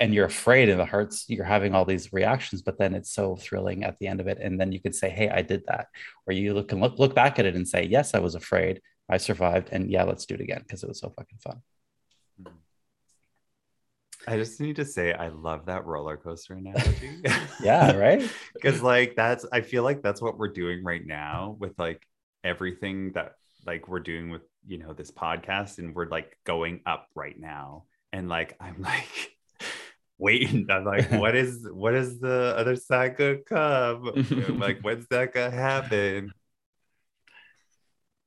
[0.00, 3.36] and you're afraid in the hearts you're having all these reactions but then it's so
[3.36, 5.86] thrilling at the end of it and then you can say hey i did that.
[6.26, 8.80] Or you look, can look, look back at it and say yes i was afraid.
[9.08, 11.58] I survived and yeah let's do it again because it was so fucking fun.
[14.26, 17.22] I just need to say I love that roller coaster analogy.
[17.62, 18.28] yeah, right?
[18.54, 22.06] Because like that's I feel like that's what we're doing right now with like
[22.44, 23.34] everything that
[23.66, 27.84] like we're doing with you know this podcast and we're like going up right now.
[28.12, 29.36] And like I'm like
[30.18, 30.66] waiting.
[30.70, 34.12] I'm like, what is what is the other side gonna come?
[34.14, 36.32] I'm like, when's that gonna happen?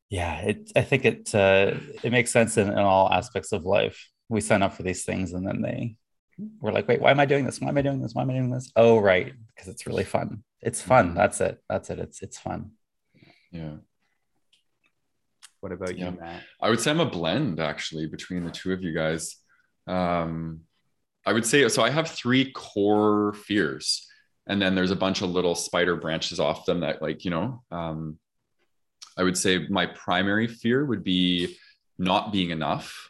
[0.10, 4.10] Yeah, it I think it uh it makes sense in, in all aspects of life
[4.30, 5.96] we sign up for these things and then they
[6.60, 7.62] we're like, wait, why am I doing this?
[7.62, 8.14] Why am I doing this?
[8.14, 8.72] Why am I doing this?
[8.76, 10.44] Oh, right, because it's really fun.
[10.62, 11.10] It's fun.
[11.10, 11.18] Mm-hmm.
[11.18, 11.64] That's it.
[11.70, 12.00] That's it.
[12.00, 12.72] It's it's fun.
[13.52, 13.76] Yeah.
[15.62, 16.12] What about yeah.
[16.12, 16.44] you, Matt?
[16.62, 19.38] I would say I'm a blend actually between the two of you guys.
[19.88, 20.62] Um,
[21.26, 21.84] I would say so.
[21.84, 24.08] I have three core fears,
[24.48, 27.64] and then there's a bunch of little spider branches off them that, like you know,
[27.72, 28.20] um,
[29.18, 31.58] I would say my primary fear would be
[31.98, 33.10] not being enough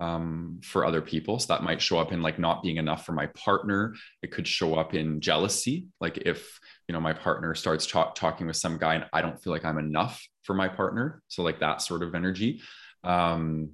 [0.00, 1.38] um, for other people.
[1.38, 3.94] So that might show up in like not being enough for my partner.
[4.22, 5.86] It could show up in jealousy.
[6.00, 9.42] Like if, you know, my partner starts talk, talking with some guy and I don't
[9.42, 11.22] feel like I'm enough for my partner.
[11.28, 12.60] So like that sort of energy.
[13.04, 13.70] Um,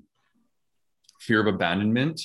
[1.21, 2.21] fear of abandonment.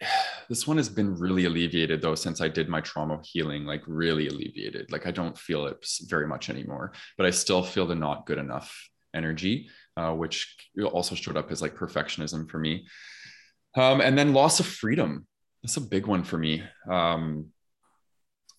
[0.48, 4.28] This one has been really alleviated though since I did my trauma healing, like really
[4.28, 4.90] alleviated.
[4.90, 8.38] Like I don't feel it very much anymore, but I still feel the not good
[8.38, 10.56] enough energy uh, which
[10.92, 12.86] also showed up as like perfectionism for me.
[13.74, 15.26] Um, and then loss of freedom.
[15.62, 16.62] That's a big one for me.
[16.88, 17.46] Um,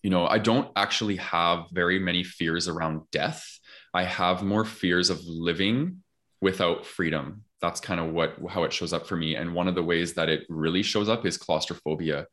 [0.04, 3.46] you know, I don't actually have very many fears around death.
[3.94, 6.04] I have more fears of living
[6.42, 7.44] without freedom.
[7.62, 9.36] That's kind of what how it shows up for me.
[9.36, 12.28] And one of the ways that it really shows up is claustrophobia.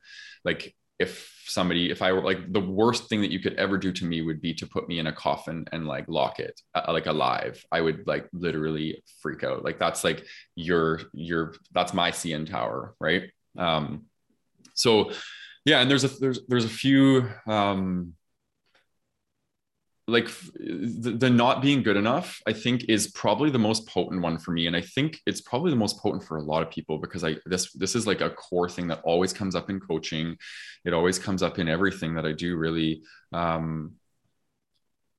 [0.44, 3.92] Like if somebody if i were like the worst thing that you could ever do
[3.92, 6.92] to me would be to put me in a coffin and like lock it uh,
[6.92, 7.64] like alive.
[7.72, 9.64] I would like literally freak out.
[9.64, 13.30] Like that's like your your that's my cn tower right?
[13.58, 14.06] Um
[14.74, 15.12] so
[15.64, 18.14] yeah and there's a there's there's a few um
[20.08, 24.38] like the, the, not being good enough i think is probably the most potent one
[24.38, 26.98] for me and i think it's probably the most potent for a lot of people
[26.98, 30.36] because i this this is like a core thing that always comes up in coaching.
[30.84, 33.94] It always comes up in everything that i do really um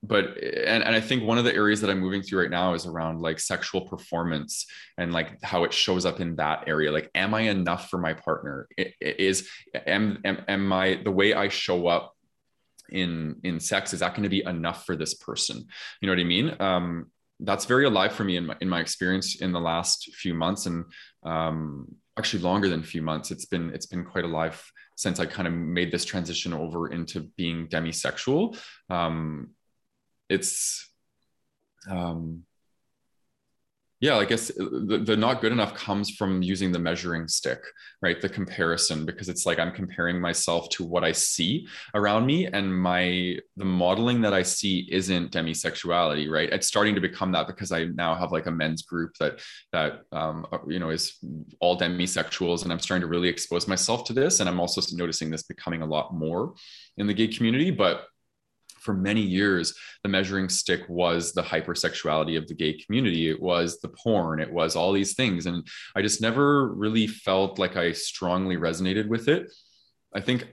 [0.04, 2.74] but and, and i think one of the areas that i'm moving through right now
[2.74, 4.66] is around like sexual performance
[4.98, 6.92] and like how it shows up in that area.
[6.92, 8.68] Like am i enough for my partner?
[8.78, 9.50] It, it is
[9.86, 12.17] am, am am i the way i show up
[12.90, 15.66] in in sex is that going to be enough for this person?
[16.02, 16.56] You know what i mean?
[16.60, 20.34] Um, that's very alive for me in my, in my experience in the last few
[20.34, 20.86] months and
[21.24, 23.30] um, actually longer than a few months.
[23.32, 24.62] It's been it's been quite alive
[24.96, 28.58] since i kind of made this transition over into being demisexual.
[28.90, 29.52] Um,
[30.28, 30.90] it's
[31.90, 32.44] um,
[34.00, 37.60] yeah, I guess uh, the, the, not good enough comes from using the measuring stick,
[38.02, 38.22] right?
[38.22, 42.74] The comparison, because it's like I'm comparing myself to what I see around me, and
[42.76, 46.50] my the modeling that I see isn't demisexuality, right?
[46.52, 49.40] It's starting to become that because I now have like a men's group that
[49.74, 51.18] that um, uh, you know is
[51.60, 55.32] all demisexuals, and I'm starting to really expose myself to this, and I'm also noticing
[55.32, 56.54] this becoming a lot more
[56.98, 58.06] in the gay community, but
[58.88, 63.30] for many years, the measuring stick was the hypersexuality of the gay community.
[63.30, 64.40] It was the porn.
[64.40, 65.46] It was all these things.
[65.46, 69.52] And I just never really felt like I strongly resonated with it.
[70.16, 70.48] I think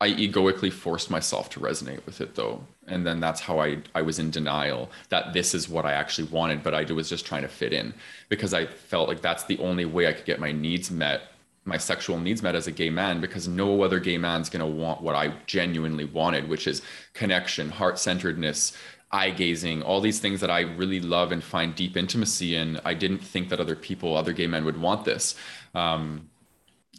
[0.00, 2.66] I egoically forced myself to resonate with it though.
[2.88, 6.26] And then that's how I, I was in denial that this is what I actually
[6.28, 7.94] wanted, but I was just trying to fit in
[8.28, 11.22] because I felt like that's the only way I could get my needs met
[11.66, 14.66] my sexual needs met as a gay man because no other gay man's going to
[14.66, 16.80] want what I genuinely wanted, which is
[17.12, 18.76] connection, heart centeredness,
[19.10, 22.80] eye gazing, all these things that I really love and find deep intimacy in.
[22.84, 25.34] I didn't think that other people, other gay men would want this.
[25.74, 26.30] Um,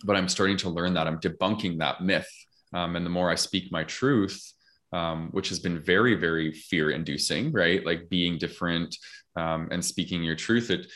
[0.04, 2.30] but I'm starting to learn that I'm debunking that myth.
[2.74, 4.54] Um, and the more I speak my truth,
[4.94, 7.86] um, which has been very, very fear inducing, right?
[7.86, 8.96] Like being different
[9.36, 10.88] um, and speaking your truth, it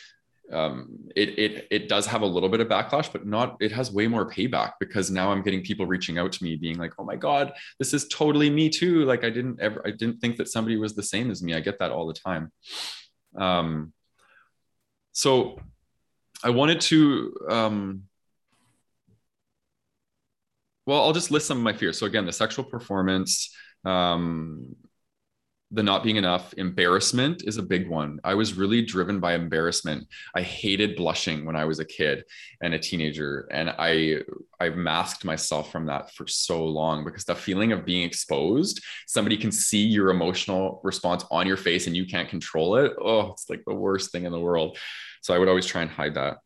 [0.52, 3.58] um, it it it does have a little bit of backlash, but not.
[3.60, 6.78] It has way more payback because now I'm getting people reaching out to me, being
[6.78, 10.20] like, "Oh my god, this is totally me too." Like I didn't ever, I didn't
[10.20, 11.54] think that somebody was the same as me.
[11.54, 12.52] I get that all the time.
[13.38, 13.94] Um,
[15.12, 15.60] so
[16.44, 17.36] I wanted to.
[17.50, 18.04] Um,
[20.86, 22.00] well, I'll just list some of my fears.
[22.00, 24.76] So again, the sexual performance, um,
[25.74, 28.20] the not being enough embarrassment is a big one.
[28.24, 30.08] I was really driven by embarrassment.
[30.36, 32.26] I hated blushing when i was a kid
[32.62, 34.18] and a teenager and i
[34.60, 39.38] i masked myself from that for so long because the feeling of being exposed somebody
[39.38, 43.50] can see your emotional response on your face and you can't control it oh it's
[43.50, 44.78] like the worst thing in the world.
[45.22, 46.38] So i would always try and hide that.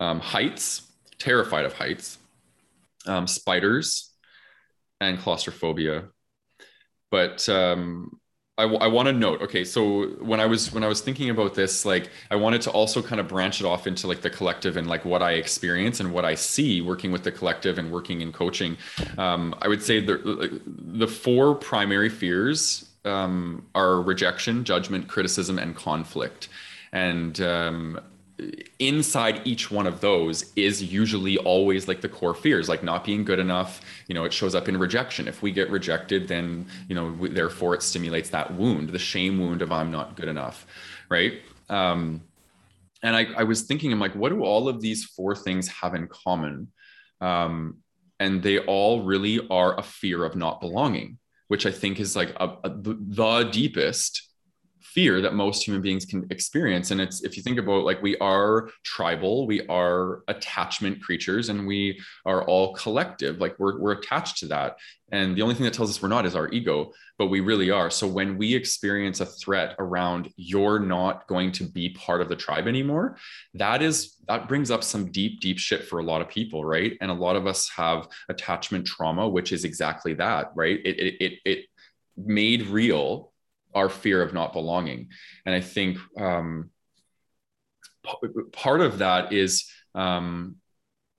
[0.00, 0.92] Um, heights
[1.22, 2.18] terrified of heights.
[3.06, 4.10] Um, spiders
[5.00, 6.08] and claustrophobia.
[7.10, 8.20] But um,
[8.62, 11.54] I, I want to note okay so when i was when i was thinking about
[11.54, 14.76] this like i wanted to also kind of branch it off into like the collective
[14.76, 18.20] and like what i experience and what i see working with the collective and working
[18.20, 18.76] in coaching.
[19.18, 25.74] Um, i would say the the four primary fears um, are rejection judgment criticism and
[25.74, 26.48] conflict.
[26.92, 28.00] And um,
[28.78, 33.24] inside each one of those is usually always like the core fears like not being
[33.24, 35.28] good enough you know it shows up in rejection.
[35.28, 39.38] If we get rejected then you know we, therefore it stimulates that wound the shame
[39.38, 40.66] wound of i'm not good enough
[41.08, 41.40] right?
[41.68, 42.22] Um,
[43.02, 45.94] and I, I was thinking i'm like what do all of these four things have
[45.94, 46.72] in common?
[47.20, 47.78] Um,
[48.18, 52.30] and they all really are a fear of not belonging which i think is like
[52.36, 54.31] a, a, the deepest
[54.94, 58.16] fear that most human beings can experience and it's if you think about like we
[58.18, 64.38] are tribal we are attachment creatures and we are all collective like we're, we're attached
[64.38, 64.76] to that
[65.12, 67.70] and the only thing that tells us we're not is our ego, but we really
[67.70, 67.90] are.
[67.90, 72.34] So when we experience a threat around you're not going to be part of the
[72.34, 73.18] tribe anymore,
[73.54, 76.96] that is that brings up some deep, deep shit for a lot of people, right?
[77.02, 80.80] And a lot of us have attachment trauma, which is exactly that, right?
[80.82, 81.64] It it it, it
[82.16, 83.31] made real
[83.74, 85.08] our fear of not belonging.
[85.46, 86.70] And I think um,
[88.04, 90.56] p- part of that is, um,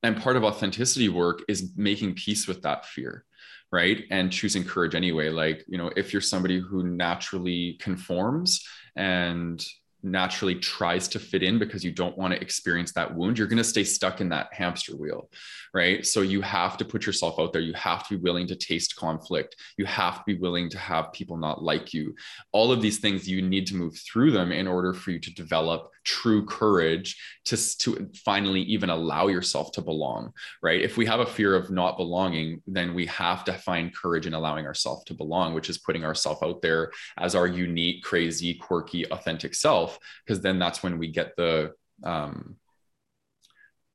[0.02, 3.26] and part of authenticity work is making peace with that fear
[3.72, 8.64] right and choosing courage anyway like you know if you're somebody who naturally conforms
[8.96, 9.66] and
[10.04, 13.58] naturally tries to fit in because you don't want to experience that wound, you're going
[13.58, 15.30] to stay stuck in that hamster wheel,
[15.74, 16.06] right?
[16.06, 17.62] So you have to put yourself out there.
[17.62, 19.56] You have to be willing to taste conflict.
[19.78, 22.16] You have to be willing to have people not like you.
[22.52, 25.34] All of these things, you need to move through them in order for you to
[25.34, 30.82] develop true courage to, to finally even allow yourself to belong, right?
[30.82, 34.34] If we have a fear of not belonging, then we have to find courage in
[34.34, 39.10] allowing ourselves to belong, which is putting ourselves out there as our unique, crazy, quirky,
[39.12, 39.93] authentic self
[40.26, 41.72] because then that's when we get the
[42.04, 42.58] um,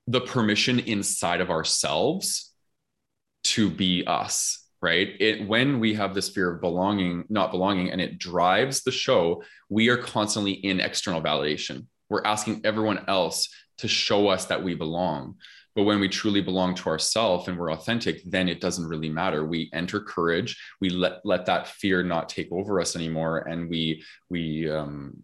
[0.06, 2.52] the permission inside of ourselves
[3.44, 5.08] to be us right?
[5.18, 9.42] It when we have this fear of belonging not belonging and it drives the show
[9.68, 11.86] we are constantly in external validation.
[12.08, 15.36] We're asking everyone else to show us that we belong.
[15.74, 19.44] But when we truly belong to ourselves and we're authentic then it doesn't really matter.
[19.44, 20.60] We enter courage.
[20.80, 23.38] We let let that fear not take over us anymore.
[23.38, 25.22] And we we um,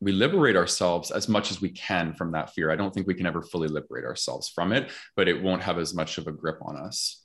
[0.00, 2.70] we liberate ourselves as much as we can from that fear.
[2.70, 5.78] I don't think we can ever fully liberate ourselves from it, but it won't have
[5.78, 7.24] as much of a grip on us.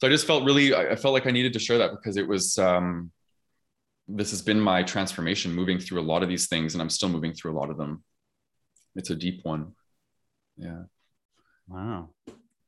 [0.00, 2.26] So I just felt really, I felt like I needed to share that because it
[2.26, 3.10] was, um,
[4.08, 7.10] this has been my transformation moving through a lot of these things and I'm still
[7.10, 8.02] moving through a lot of them.
[8.96, 9.72] it's a deep one.
[10.56, 10.84] Yeah.
[11.68, 12.10] Wow.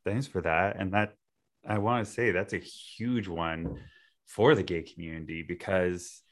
[0.04, 0.76] Thanks for that.
[0.78, 1.14] And that
[1.66, 3.80] I want to say that's a huge one
[4.26, 6.22] for the gay community because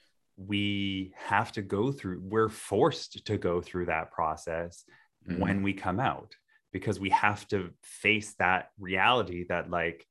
[0.47, 4.85] we have to go through, we're forced to go through that process
[5.29, 5.41] mm-hmm.
[5.41, 6.35] when we come out
[6.73, 10.07] because we have to face that reality that, like,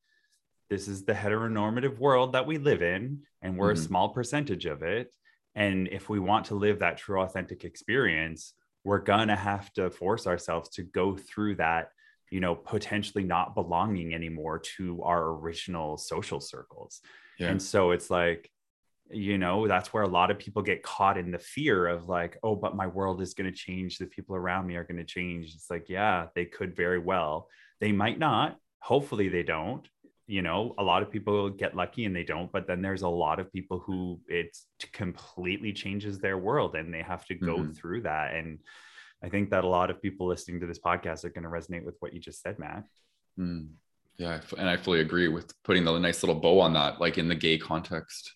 [0.69, 3.81] this is the heteronormative world that we live in, and we're mm-hmm.
[3.81, 5.15] a small percentage of it.
[5.55, 8.53] And if we want to live that true, authentic experience,
[8.83, 11.89] we're gonna have to force ourselves to go through that
[12.31, 17.01] you know potentially not belonging anymore to our original social circles
[17.39, 17.47] yeah.
[17.47, 18.51] and so it's like
[19.11, 22.37] you know that's where a lot of people get caught in the fear of like
[22.43, 23.97] oh but my world is going to change.
[23.97, 25.53] The people around me are going to change.
[25.55, 27.47] It's like yeah they could very well.
[27.79, 28.57] They might not.
[28.81, 29.87] Hopefully they don't.
[30.27, 33.09] You know a lot of people get lucky and they don't but then there's a
[33.09, 34.55] lot of people who it
[34.93, 37.71] completely changes their world and they have to go mm-hmm.
[37.71, 38.59] through that and
[39.23, 41.83] i think that a lot of people listening to this podcast are going to resonate
[41.83, 42.83] with what you just said matt.
[43.39, 43.69] Mm.
[44.19, 47.27] yeah and i fully agree with putting the nice little bow on that like in
[47.27, 48.35] the gay context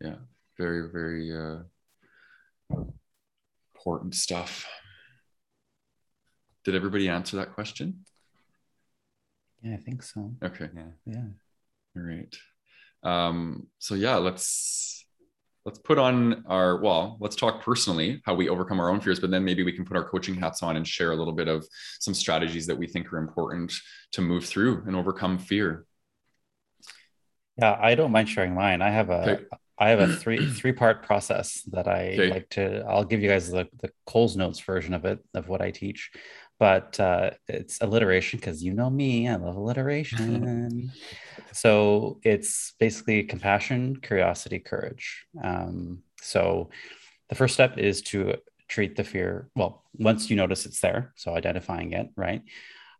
[0.00, 0.16] yeah
[0.58, 1.58] very very uh
[3.74, 4.66] important stuff
[6.64, 8.04] did everybody answer that question
[9.64, 10.30] yeah, I think so.
[10.42, 10.68] Okay.
[10.76, 10.82] Yeah.
[11.06, 11.24] Yeah.
[11.96, 12.36] All right.
[13.02, 15.06] Um, so yeah, let's
[15.64, 19.30] let's put on our well, let's talk personally how we overcome our own fears, but
[19.30, 21.66] then maybe we can put our coaching hats on and share a little bit of
[21.98, 23.72] some strategies that we think are important
[24.12, 25.86] to move through and overcome fear.
[27.56, 28.82] Yeah, I don't mind sharing mine.
[28.82, 29.44] I have a okay.
[29.78, 32.30] I have a three three part process that I okay.
[32.30, 32.84] like to.
[32.88, 36.10] I'll give you guys the the Coles Notes version of it of what I teach
[36.58, 40.92] but uh, it's alliteration because you know me, I love alliteration.
[41.52, 45.26] so it's basically compassion, curiosity, courage.
[45.42, 46.70] Um, so
[47.28, 48.36] the first step is to
[48.68, 49.48] treat the fear.
[49.56, 52.42] Well, once you notice it's there, so identifying it, right?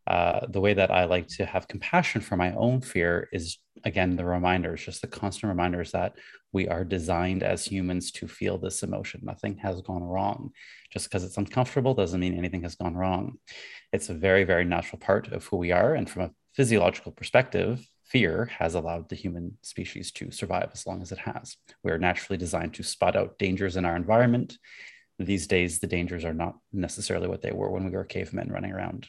[0.06, 4.16] Uh, the way that I like to have compassion for my own fear is again
[4.16, 6.16] the reminders, just the constant reminders that
[6.52, 9.20] we are designed as humans to feel this emotion.
[9.24, 10.50] Nothing has gone wrong.
[10.92, 13.38] Just because it's uncomfortable doesn't mean anything has gone wrong.
[13.92, 15.94] It's a very, very natural part of who we are.
[15.94, 21.00] And from a physiological perspective, fear has allowed the human species to survive as long
[21.00, 21.56] as it has.
[21.82, 24.58] We are naturally designed to spot out dangers in our environment.
[25.18, 28.72] These days, the dangers are not necessarily what they were when we were cavemen running
[28.72, 29.08] around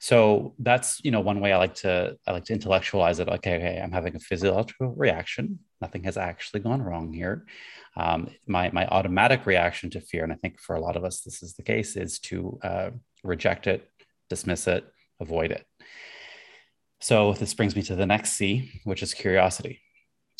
[0.00, 3.28] so that's you know one way i like to i like to intellectualize it.
[3.28, 5.60] Okay okay i'm having a physiological reaction.
[5.80, 7.44] Nothing has actually gone wrong here.
[7.96, 11.20] Um, my my automatic reaction to fear and i think for a lot of us
[11.20, 12.90] this is the case is to uh,
[13.22, 13.88] reject it
[14.30, 14.84] dismiss it
[15.20, 15.66] avoid it.
[17.02, 19.80] So this brings me to the next c which is curiosity.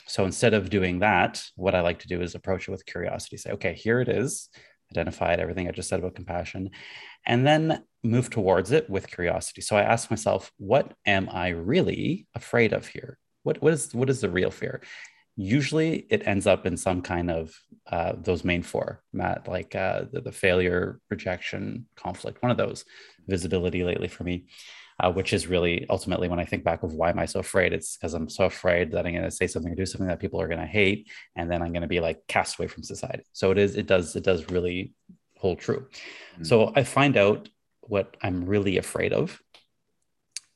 [0.06, 3.36] So instead of doing that what i like to do is approach it with curiosity.
[3.36, 4.48] Say okay here it is
[4.92, 6.70] identified everything i just said about compassion
[7.26, 9.60] and then move towards it with curiosity.
[9.60, 13.18] So I ask myself, what am I really afraid of here?
[13.42, 14.82] What, what is what is the real fear?
[15.36, 17.54] Usually, it ends up in some kind of
[17.90, 22.42] uh, those main four, Matt, like uh, the, the, failure, rejection, conflict.
[22.42, 22.84] One of those,
[23.26, 24.46] visibility lately for me,
[25.00, 27.72] uh, which is really ultimately when I think back of why am I so afraid?
[27.72, 30.20] It's because I'm so afraid that I'm going to say something or do something that
[30.20, 32.82] people are going to hate, and then I'm going to be like cast away from
[32.82, 33.24] society.
[33.32, 34.92] So it is, it does, it does really
[35.38, 35.88] hold true.
[36.34, 36.44] Mm-hmm.
[36.44, 37.48] So I find out
[37.80, 39.40] what I'm really afraid of.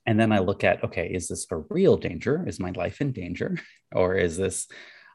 [0.07, 2.45] And then I look at, okay, is this a real danger?
[2.47, 3.59] Is my life in danger?
[3.93, 4.67] Or is this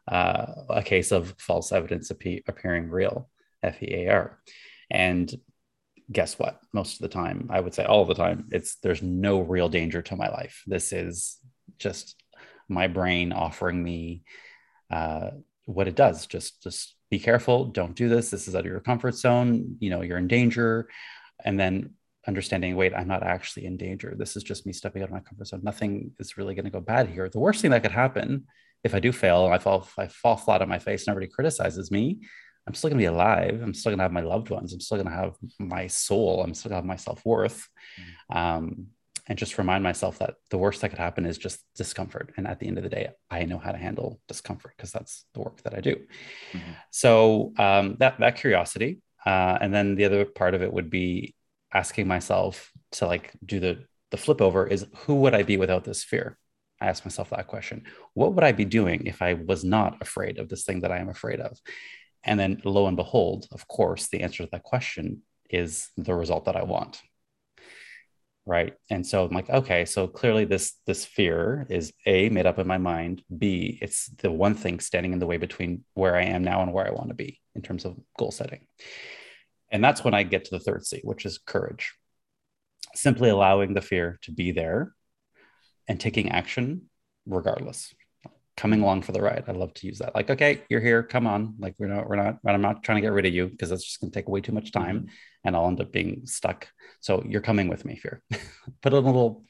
[0.10, 3.30] uh, a case of false evidence appe- appearing real,
[3.62, 4.40] F E A R?
[4.90, 5.30] And
[6.12, 6.60] guess what?
[6.74, 10.02] Most of the time, I would say all the time, it's there's no real danger
[10.02, 10.64] to my life.
[10.66, 11.38] This is
[11.78, 12.22] just
[12.68, 14.24] my brain offering me
[14.92, 15.32] uh,
[15.66, 16.26] what it does.
[16.28, 17.66] Just, just be careful.
[17.66, 18.30] Don't do this.
[18.30, 19.78] This is out of your comfort zone.
[19.80, 20.90] You know, you're in danger.
[21.44, 21.92] And then
[22.28, 24.16] understanding, wait, I'm not actually in danger.
[24.18, 25.62] This is just me stepping out of my comfort zone.
[25.64, 27.30] Nothing is really going to go bad here.
[27.30, 28.46] The worst thing that could happen
[28.84, 31.92] if I do fail, I fall, I fall flat on my face, and nobody criticizes
[31.92, 32.20] me.
[32.70, 33.62] I'm still going to be alive.
[33.64, 34.74] I'm still going to have my loved ones.
[34.74, 36.44] I'm still going to have my soul.
[36.44, 37.68] I'm still going to have my self worth.
[38.00, 38.38] Mm-hmm.
[38.38, 38.88] Um,
[39.26, 42.32] and just remind myself that the worst that could happen is just discomfort.
[42.38, 45.26] And at the end of the day, I know how to handle discomfort because that's
[45.34, 45.96] the work that I do.
[46.54, 46.72] Mm-hmm.
[46.92, 51.34] So um, that that curiosity, uh, and then the other part of it would be
[51.74, 55.86] asking myself to like do the the flip over is who would I be without
[55.86, 56.38] this fear?
[56.82, 57.86] I ask myself that question.
[58.14, 61.00] What would I be doing if I was not afraid of this thing that I
[61.00, 61.58] am afraid of?
[62.24, 66.46] And then lo and behold, of course, the answer to that question is the result
[66.46, 67.02] that I want.
[68.46, 68.74] Right.
[68.90, 72.66] And so I'm like, okay, so clearly this this fear is A made up in
[72.66, 73.22] my mind.
[73.38, 76.74] B, it's the one thing standing in the way between where I am now and
[76.74, 78.66] where I want to be in terms of goal setting.
[79.72, 81.94] And that's when I get to the third C, which is courage.
[82.96, 84.96] Simply allowing the fear to be there
[85.88, 86.90] and taking action
[87.28, 87.94] regardless.
[88.60, 89.46] Coming along for the ride.
[89.48, 90.14] I love to use that.
[90.14, 91.02] Like, okay, you're here.
[91.02, 91.56] Come on.
[91.60, 93.86] Like, we're not, we're not, I'm not trying to get rid of you because that's
[93.86, 95.08] just going to take way too much time mm-hmm.
[95.46, 96.68] and I'll end up being stuck.
[97.00, 98.22] So you're coming with me, fear.
[98.82, 99.46] Put a little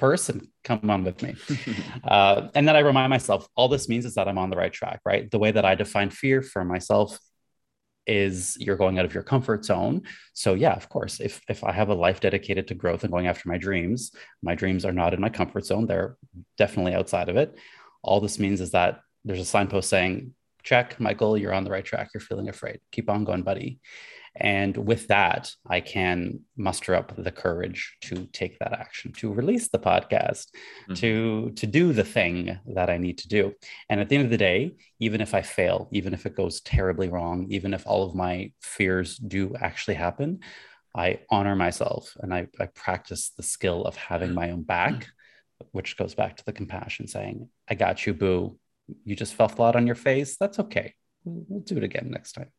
[0.00, 1.36] purse and come on with me
[2.04, 4.72] uh, and then i remind myself all this means is that i'm on the right
[4.72, 7.18] track right the way that i define fear for myself
[8.06, 10.00] is you're going out of your comfort zone
[10.32, 13.26] so yeah of course if if i have a life dedicated to growth and going
[13.26, 14.10] after my dreams
[14.42, 16.16] my dreams are not in my comfort zone they're
[16.56, 17.58] definitely outside of it
[18.02, 21.84] all this means is that there's a signpost saying check michael you're on the right
[21.84, 22.10] track.
[22.12, 22.80] You're feeling afraid.
[22.92, 23.80] Keep on going buddy.
[24.36, 29.68] And with that, I can muster up the courage to take that action, to release
[29.68, 30.46] the podcast,
[30.84, 30.94] mm-hmm.
[30.94, 33.54] to, to do the thing that I need to do.
[33.88, 36.60] And at the end of the day, even if I fail, even if it goes
[36.60, 40.40] terribly wrong, even if all of my fears do actually happen,
[40.94, 45.08] I honor myself and I, I practice the skill of having my own back,
[45.72, 48.58] which goes back to the compassion saying, I got you, boo.
[49.04, 50.36] You just fell flat on your face.
[50.36, 50.94] That's okay.
[51.24, 52.50] We'll do it again next time.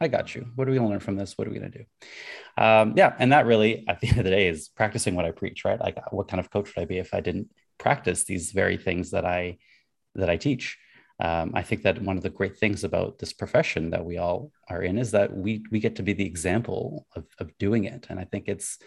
[0.00, 0.46] I got you.
[0.54, 1.38] What are we going to learn from this?
[1.38, 1.84] What are we going to do?
[2.62, 3.14] Um, yeah.
[3.18, 5.80] And that really, at the end of the day, is practicing what I preach, right?
[5.80, 7.48] Like, what kind of coach would I be if I didn't
[7.78, 9.58] practice these very things that I
[10.14, 10.78] that I teach?
[11.20, 14.50] Um, I think that one of the great things about this profession that we all
[14.68, 18.06] are in is that we we get to be the example of, of doing it.
[18.10, 18.78] And I think it's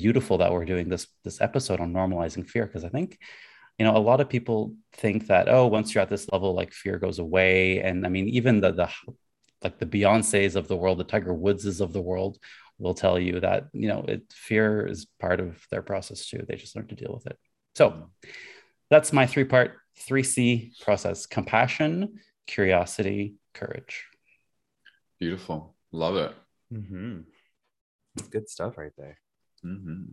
[0.00, 3.18] beautiful that we're doing this this episode on normalizing fear because I think
[3.78, 6.72] you know a lot of people think that oh once you're at this level like
[6.72, 8.88] fear goes away and i mean even the the
[9.64, 12.38] like the Beyonces of the world, the Tiger Woodses of the world
[12.78, 16.44] will tell you that, you know, it, fear is part of their process too.
[16.46, 17.38] They just learn to deal with it.
[17.74, 18.10] So
[18.90, 19.78] that's my three part,
[20.08, 24.04] 3C process compassion, curiosity, courage.
[25.18, 25.74] Beautiful.
[25.90, 26.34] Love it.
[26.72, 27.20] Mm-hmm.
[28.30, 29.18] Good stuff right there.
[29.64, 30.12] Mm-hmm.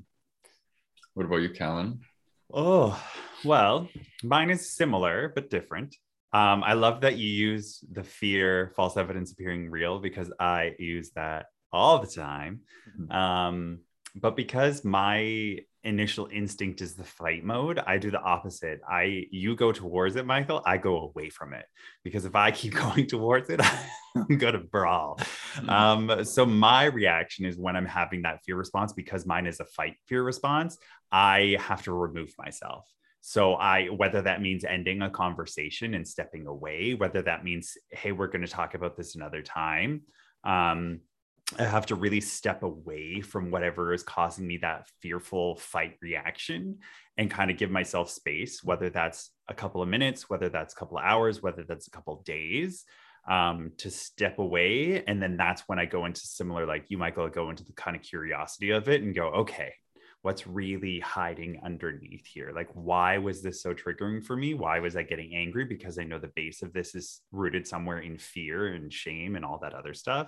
[1.14, 1.99] What about you, Callan?
[2.54, 3.02] Oh,
[3.43, 3.89] well,
[4.24, 5.95] mine is similar but different.
[6.34, 11.12] Um, I love that you use the fear, false evidence appearing real, because I use
[11.16, 12.62] that all the time.
[12.89, 13.12] Mm-hmm.
[13.12, 13.80] Um,
[14.16, 18.82] but because my initial instinct is the fight mode, I do the opposite.
[18.88, 20.62] I you go towards it, Michael.
[20.66, 21.66] I go away from it
[22.04, 23.62] because if I keep going towards it,
[24.16, 25.18] I'm gonna brawl.
[25.56, 25.70] Mm-hmm.
[25.70, 29.66] Um, so my reaction is when I'm having that fear response because mine is a
[29.66, 30.78] fight fear response.
[31.12, 32.86] I have to remove myself.
[33.22, 38.12] So I whether that means ending a conversation and stepping away, whether that means hey,
[38.12, 40.02] we're going to talk about this another time.
[40.44, 41.02] Um,
[41.60, 46.80] I have to really step away from whatever is causing me that fearful fight reaction
[47.18, 50.78] and kind of give myself space, whether that's a couple of minutes, whether that's a
[50.78, 52.86] couple of hours, whether that's a couple of days,
[53.28, 55.04] um, to step away.
[55.06, 57.95] And then that's when I go into similar, like you, Michael, go into the kind
[57.95, 59.74] of curiosity of it and go, okay,
[60.22, 62.52] what's really hiding underneath here?
[62.56, 64.54] Like why was this so triggering for me?
[64.54, 65.66] Why was i getting angry?
[65.66, 69.43] Because i know the base of this is rooted somewhere in fear and shame and
[69.43, 70.28] all that other stuff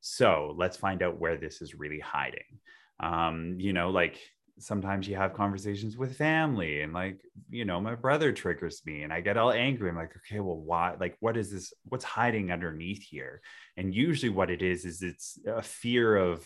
[0.00, 2.60] so let's find out where this is really hiding.
[3.00, 4.18] Um you know like
[4.60, 9.12] sometimes you have conversations with family and like you know my brother triggers me and
[9.12, 9.88] i get all angry.
[9.88, 13.40] I'm like okay well why like what is this what's hiding underneath here?
[13.76, 16.44] And usually what it is is it's a fear of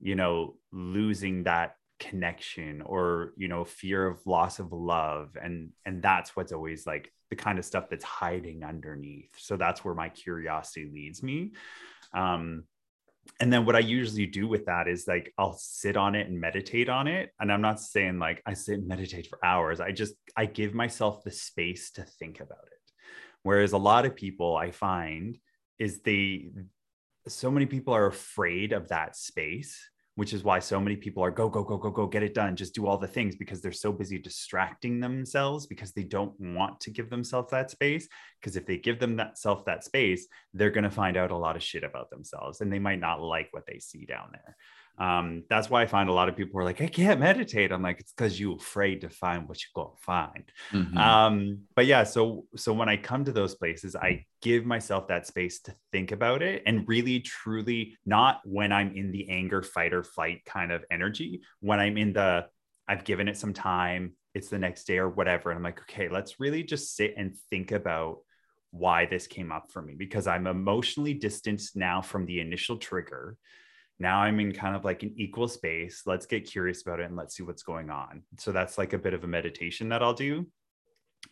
[0.00, 5.36] you know losing that connection or you know fear of loss of love.
[5.40, 9.30] And and that's what's always like the kind of stuff that's hiding underneath.
[9.38, 11.52] So that's where my curiosity leads me.
[12.12, 12.64] Um
[13.40, 16.40] and then what i usually do with that is like i'll sit on it and
[16.40, 17.30] meditate on it.
[17.40, 19.80] And i'm not saying like i sit and meditate for hours.
[19.80, 22.92] I just i give myself the space to think about it.
[23.42, 25.38] Whereas a lot of people i find
[25.78, 26.50] is they
[27.28, 31.30] so many people are afraid of that space which is why so many people are
[31.30, 33.72] go go go go go get it done just do all the things because they're
[33.72, 38.08] so busy distracting themselves because they don't want to give themselves that space.
[38.40, 41.62] Because if they give themselves that space they're going to find out a lot of
[41.62, 44.56] shit about themselves and they might not like what they see down there
[44.98, 47.72] um, that's why I find a lot of people are like, I can't meditate.
[47.72, 50.44] I'm like, it's because you're afraid to find what you're gonna find.
[50.70, 50.98] Mm-hmm.
[50.98, 55.26] Um, but yeah, so so when I come to those places, I give myself that
[55.26, 59.92] space to think about it and really truly not when I'm in the anger, fight
[59.92, 62.46] or flight kind of energy, when I'm in the
[62.86, 65.50] I've given it some time, it's the next day or whatever.
[65.50, 68.18] And I'm like, okay, let's really just sit and think about
[68.70, 73.36] why this came up for me because I'm emotionally distanced now from the initial trigger
[73.98, 77.16] now i'm in kind of like an equal space let's get curious about it and
[77.16, 80.14] let's see what's going on so that's like a bit of a meditation that i'll
[80.14, 80.46] do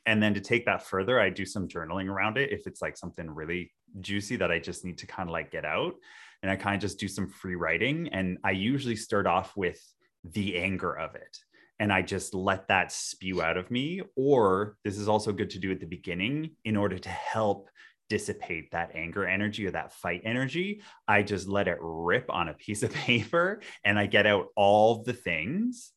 [0.07, 2.97] and then to take that further i do some journaling around it if it's like
[2.97, 5.95] something really juicy that i just need to kind of like get out
[6.43, 8.09] and I kind of just do some free writing.
[8.13, 9.81] And I usually start off with
[10.25, 11.39] the anger of it.
[11.79, 14.03] And I just let that spew out of me.
[14.17, 17.69] Or this is also good to do at the beginning in order to help
[18.11, 20.83] dissipate that anger energy or that fight energy.
[21.09, 25.03] I just let it rip on a piece of paper and I get out all
[25.03, 25.93] the things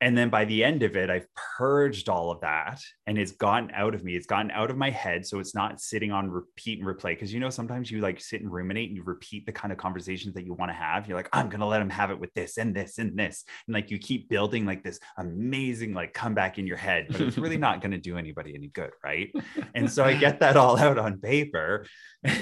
[0.00, 3.70] and then by the end of it i've purged all of that and it's gotten
[3.72, 4.16] out of me.
[4.16, 5.24] It's gotten out of my head.
[5.24, 7.10] So it's not sitting on repeat and replay.
[7.10, 9.78] Because you know sometimes you like sit and ruminate and you repeat the kind of
[9.78, 11.06] conversations that you want to have.
[11.06, 13.44] You're like i'm gonna let him have it with this and this and this.
[13.66, 17.38] And like you keep building like this amazing like comeback in your head but it's
[17.38, 19.32] really not gonna do anybody any good right?
[19.74, 21.86] And so i get that all out on paper.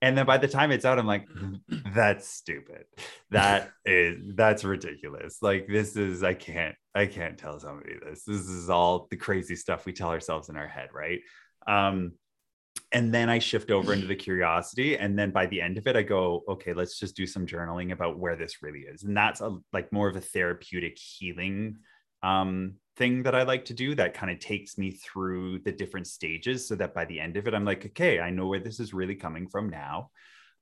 [0.00, 1.26] And then by the time it's out i'm like
[1.92, 2.84] that's stupid.
[3.30, 5.38] That is that's ridiculous.
[5.42, 8.24] Like this is i can't I can't tell somebody this.
[8.24, 11.20] This is all the crazy stuff we tell ourselves in our head, right?
[11.66, 12.12] Um,
[12.92, 15.96] and then I shift over into the curiosity, and then by the end of it,
[15.96, 19.40] I go, okay, let's just do some journaling about where this really is, and that's
[19.40, 21.78] a, like more of a therapeutic healing
[22.22, 23.94] um, thing that I like to do.
[23.94, 27.48] That kind of takes me through the different stages, so that by the end of
[27.48, 30.10] it, I'm like, okay, I know where this is really coming from now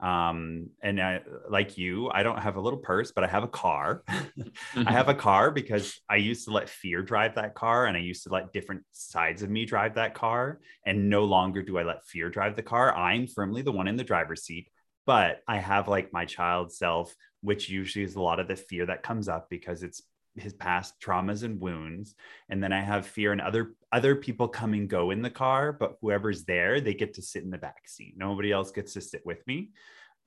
[0.03, 3.49] um, and I, like you i don't have a little purse but i have a
[3.49, 4.03] car.
[4.77, 8.01] I have a car because i used to let fear drive that car and i
[8.01, 11.85] used to let different sides of me drive that car and no longer do i
[11.85, 12.95] let fear drive the car.
[12.95, 14.69] I'm firmly the one in the driver's seat
[15.07, 18.87] but i have like my child self which usually is a lot of the fear
[18.87, 20.03] that comes up because it's
[20.37, 22.15] his past traumas and wounds.
[22.49, 25.73] And then i have fear and other other people come and go in the car
[25.73, 28.15] but whoever's there they get to sit in the back seat.
[28.17, 29.73] Nobody else gets to sit with me.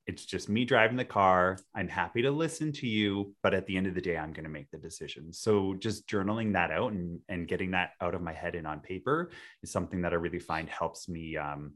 [0.07, 1.57] It's just me driving the car.
[1.75, 4.43] I'm happy to listen to you but at the end of the day i'm going
[4.43, 5.33] to make the decision.
[5.33, 8.79] So just journaling that out and, and getting that out of my head and on
[8.81, 9.31] paper
[9.63, 11.73] is something that i really find helps me um,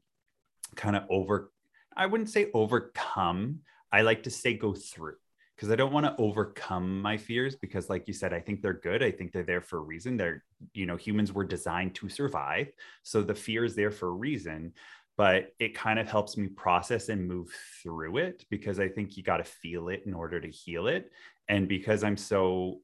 [0.75, 1.51] kind of over
[1.97, 3.59] i wouldn't say overcome.
[3.91, 5.15] I like to say go through
[5.59, 8.71] because I don't want to overcome my fears because like you said I think they're
[8.71, 12.07] good I think they're there for a reason they're you know humans were designed to
[12.07, 12.71] survive
[13.03, 14.71] so the fear is there for a reason
[15.17, 17.53] but it kind of helps me process and move
[17.83, 21.11] through it because I think you got to feel it in order to heal it
[21.49, 22.79] and because I'm so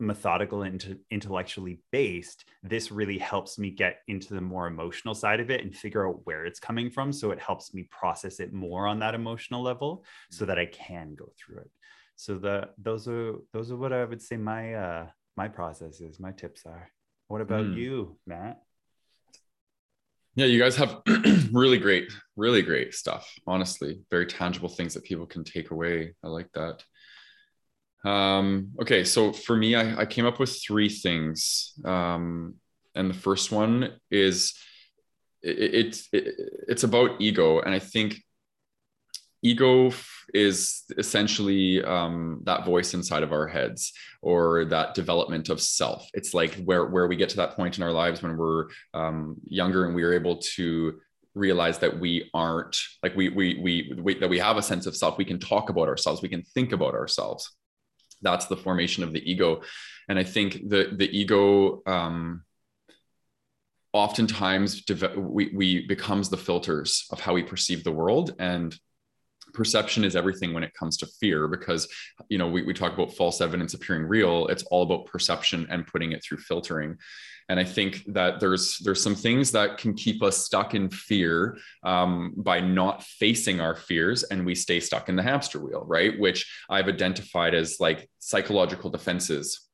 [0.00, 5.50] methodical and intellectually based this really helps me get into the more emotional side of
[5.50, 8.86] it and figure out where it's coming from so it helps me process it more
[8.86, 10.48] on that emotional level so mm.
[10.48, 11.70] that I can go through it
[12.18, 15.06] so the those are those are what i would say my uh
[15.38, 16.90] my process is my tips are.
[17.28, 17.76] What about mm.
[17.76, 18.60] you matt?
[20.34, 21.00] Yeah you guys have
[21.52, 24.00] really great really great stuff honestly.
[24.10, 26.14] Very tangible things that people can take away.
[26.24, 26.82] I like that.
[28.04, 31.74] Um okay so for me i, I came up with three things.
[31.84, 32.56] Um
[32.96, 34.54] and the first one is
[35.40, 36.24] it, it, it
[36.66, 37.60] it's about ego.
[37.60, 38.20] And i think
[39.42, 39.92] ego
[40.34, 46.08] is essentially um, that voice inside of our heads or that development of self.
[46.14, 49.36] It's like where where we get to that point in our lives when we're um,
[49.44, 51.00] younger and we are able to
[51.34, 54.96] realize that we aren't like we, we we we that we have a sense of
[54.96, 55.18] self.
[55.18, 56.22] We can talk about ourselves.
[56.22, 57.50] We can think about ourselves.
[58.22, 59.62] That's the formation of the ego.
[60.08, 62.42] And i think the the ego um
[63.92, 64.82] oftentimes
[65.16, 68.34] we, we becomes the filters of how we perceive the world.
[68.38, 68.78] And
[69.52, 71.88] perception is everything when it comes to fear because
[72.28, 75.86] you know we, we talk about false evidence appearing real it's all about perception and
[75.86, 76.96] putting it through filtering
[77.48, 81.56] and i think that there's there's some things that can keep us stuck in fear
[81.82, 86.18] um, by not facing our fears and we stay stuck in the hamster wheel right
[86.18, 89.68] which i've identified as like psychological defenses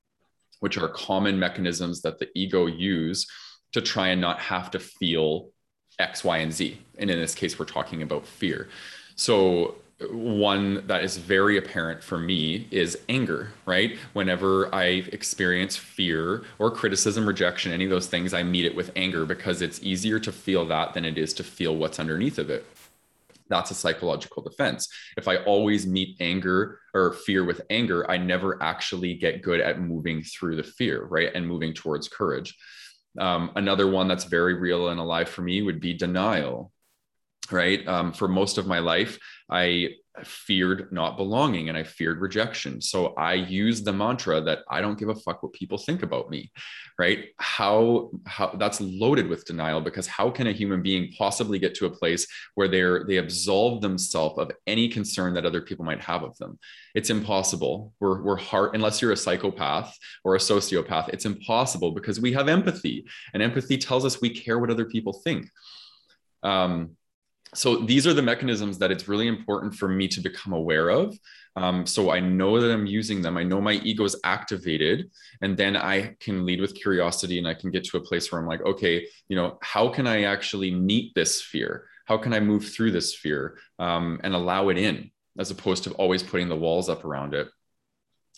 [0.61, 3.27] which are common mechanisms that the ego use
[3.73, 5.51] to try and not have to feel
[5.99, 6.79] X, Y, and Z.
[6.99, 8.69] And in this case, we're talking about fear.
[9.17, 9.77] So
[10.11, 13.97] one that is very apparent for me is anger, right?
[14.13, 18.91] Whenever I experience fear or criticism, rejection, any of those things, I meet it with
[18.97, 22.51] anger because it's easier to feel that than it is to feel what's underneath of
[22.51, 22.67] it.
[23.49, 24.89] That's a psychological defense.
[25.17, 29.81] If I always meet anger or fear with anger, I never actually get good at
[29.81, 31.31] moving through the fear, right?
[31.35, 32.57] And moving towards courage.
[33.19, 36.73] Um, another one that's very real and alive for me would be denial,
[37.53, 37.87] right?
[37.87, 39.19] Um, for most of my life,
[39.51, 39.91] I
[40.23, 42.81] feared not belonging and I feared rejection.
[42.81, 46.31] So I used the mantra that I don't give a fuck what people think about
[46.31, 46.53] me,
[46.99, 47.27] right?
[47.39, 51.87] How how that's loaded with denial because how can a human being possibly get to
[51.87, 56.23] a place where they're they absolve themselves of any concern that other people might have
[56.23, 56.59] of them?
[56.95, 57.93] It's impossible.
[57.99, 61.09] We're we're hard unless you're a psychopath or a sociopath.
[61.09, 65.13] It's impossible because we have empathy, and empathy tells us we care what other people
[65.13, 65.51] think.
[66.45, 66.97] Um,
[67.55, 71.19] so these are the mechanisms that it's really important for me to become aware of.
[71.57, 73.37] Um, so i know that i'm using them.
[73.37, 77.55] I know my ego is activated and then i can lead with curiosity and i
[77.55, 80.73] can get to a place where i'm like okay you know how can i actually
[80.73, 85.11] meet this fear how can i move through this fear um, and allow it in
[85.39, 87.49] as opposed to always putting the walls up around it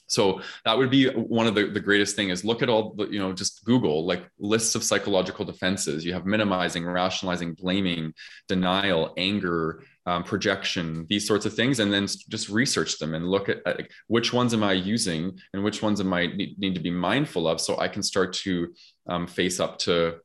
[0.06, 3.06] so that would be one of the, the greatest thing is look at all the,
[3.08, 6.04] you know, just Google like lists of psychological defenses.
[6.04, 8.12] You have minimizing, rationalizing, blaming,
[8.48, 13.48] denial, anger, um, projection, these sorts of things, and then just research them and look
[13.48, 16.80] at, at which ones am I using and which ones am I need, need to
[16.80, 18.72] be mindful of so I can start to
[19.08, 20.18] um, face up to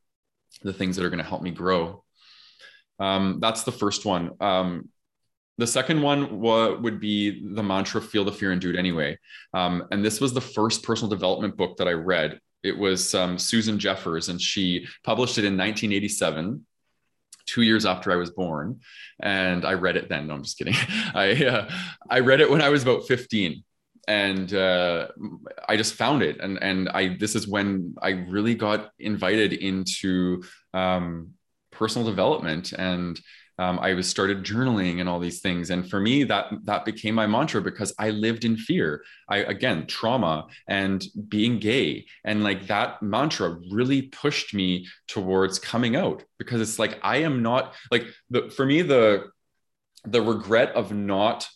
[0.62, 2.04] the things that are going to help me grow.
[3.00, 4.30] Um, that's the first one.
[4.40, 4.88] Um,
[5.58, 9.18] the second one would be the mantra feel the fear and do it anyway.
[9.52, 12.40] Um, and this was the first personal development book that i read.
[12.62, 16.66] It was um, susan jeffers and she published it in 1987
[17.44, 18.80] two years after i was born.
[19.20, 20.26] And i read it then.
[20.26, 20.74] No i'm just kidding.
[21.14, 21.70] I uh,
[22.08, 23.62] i read it when i was about 15
[24.08, 25.08] and uh,
[25.68, 30.42] I just found it, and and I this is when I really got invited into
[30.74, 31.34] um,
[31.70, 33.20] personal development, and
[33.58, 35.70] um, I was started journaling and all these things.
[35.70, 39.04] And for me, that that became my mantra because I lived in fear.
[39.28, 45.96] I again trauma and being gay, and like that mantra really pushed me towards coming
[45.96, 49.30] out because it's like I am not like the for me the
[50.04, 51.48] the regret of not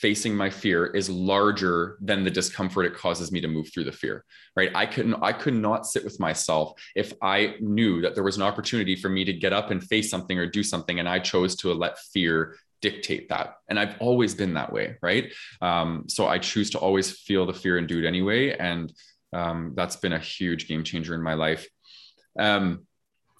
[0.00, 3.92] facing my fear is larger than the discomfort it causes me to move through the
[3.92, 4.24] fear
[4.56, 4.70] right?
[4.74, 8.42] I couldn't i could not sit with myself if i knew that there was an
[8.42, 11.56] opportunity for me to get up and face something or do something and i chose
[11.56, 13.54] to let fear dictate that.
[13.68, 15.32] And i've always been that way right?
[15.60, 18.92] Um, so i choose to always feel the fear and do it anyway and
[19.32, 21.68] um, that's been a huge game changer in my life.
[22.38, 22.85] Um,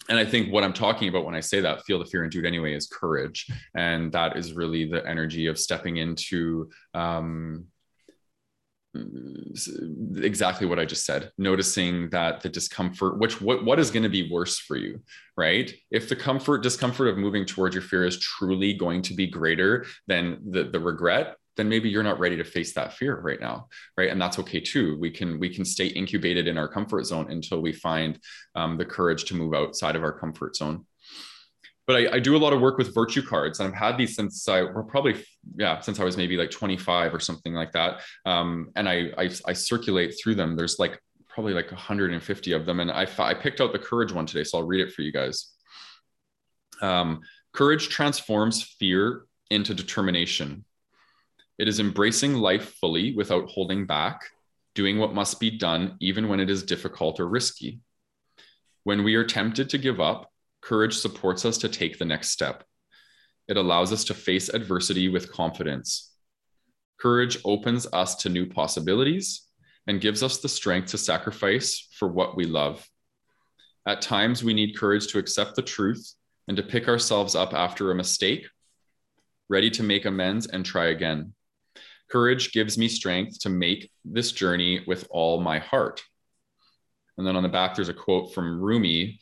[0.08, 2.30] and I think what I'm talking about when I say that, feel the fear and
[2.30, 3.46] do it anyway, is courage.
[3.74, 7.66] And that is really the energy of stepping into um,
[10.16, 14.08] exactly what I just said, noticing that the discomfort, which what, what is going to
[14.08, 15.00] be worse for you,
[15.36, 15.72] right?
[15.90, 19.86] If the comfort, discomfort of moving towards your fear is truly going to be greater
[20.06, 23.68] than the, the regret, then maybe you're not ready to face that fear right now
[23.96, 24.10] right?
[24.10, 24.98] And that's okay too.
[24.98, 28.18] We can we can stay incubated in our comfort zone until we find
[28.54, 30.86] um, the courage to move outside of our comfort zone.
[31.86, 34.16] But I, I, do a lot of work with virtue cards and i've had these
[34.16, 35.24] since i were probably
[35.56, 38.00] yeah since i was maybe like 25 or something like that.
[38.24, 40.56] Um, and I, I i circulate through them.
[40.56, 42.80] There's like probably like 150 of them.
[42.80, 45.12] And i i picked out the courage one today so i'll read it for you
[45.12, 45.52] guys.
[46.82, 47.20] Um,
[47.52, 50.65] courage transforms fear into determination
[51.58, 54.22] it is embracing life fully without holding back,
[54.74, 57.80] doing what must be done, even when it is difficult or risky.
[58.84, 60.30] When we are tempted to give up,
[60.60, 62.64] courage supports us to take the next step.
[63.48, 66.12] It allows us to face adversity with confidence.
[66.98, 69.42] Courage opens us to new possibilities
[69.86, 72.86] and gives us the strength to sacrifice for what we love.
[73.86, 76.12] At times, we need courage to accept the truth
[76.48, 78.48] and to pick ourselves up after a mistake,
[79.48, 81.32] ready to make amends and try again.
[82.10, 86.02] Courage gives me strength to make this journey with all my heart.
[87.18, 89.20] And then on the back, there's a quote from Rumi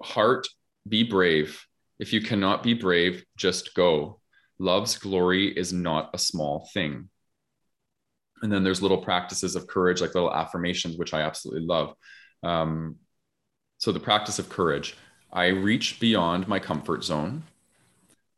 [0.00, 0.46] Heart,
[0.88, 1.60] be brave.
[1.98, 4.20] If you cannot be brave, just go.
[4.58, 7.08] Love's glory is not a small thing.
[8.42, 11.94] And then there's little practices of courage, like little affirmations, which I absolutely love.
[12.44, 12.96] Um,
[13.78, 14.96] so, the practice of courage
[15.32, 17.42] I reach beyond my comfort zone.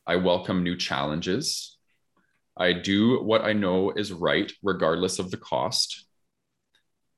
[0.07, 1.77] I welcome new challenges.
[2.61, 6.05] I do what I know is right, regardless of the cost.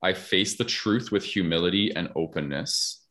[0.00, 3.04] I face the truth with humility and openness.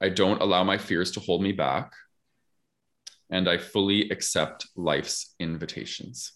[0.00, 1.92] I don't allow my fears to hold me back.
[3.30, 6.32] And I fully accept life's invitations.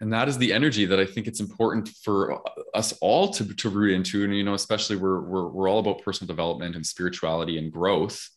[0.00, 2.40] and that is the energy that I think it's important for
[2.74, 4.24] us all to, to root into.
[4.24, 8.30] And, you know, especially we're, we're, we're all about personal development and spirituality and growth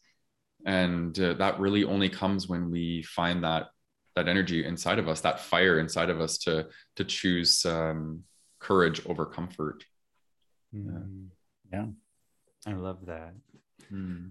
[0.66, 3.68] and uh, that really only comes when we find that
[4.16, 8.24] that energy inside of us that fire inside of us to to choose um,
[8.60, 9.84] courage over comfort
[10.76, 11.28] mm.
[11.72, 11.86] yeah
[12.68, 13.34] i love that
[13.92, 14.30] mm.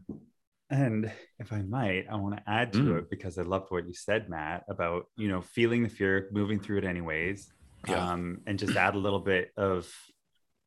[0.71, 2.99] and if i might i want to add to mm.
[2.99, 6.61] it because i loved what you said matt about you know feeling the fear moving
[6.61, 7.53] through it anyways
[7.89, 8.13] yeah.
[8.13, 9.93] um, and just add a little bit of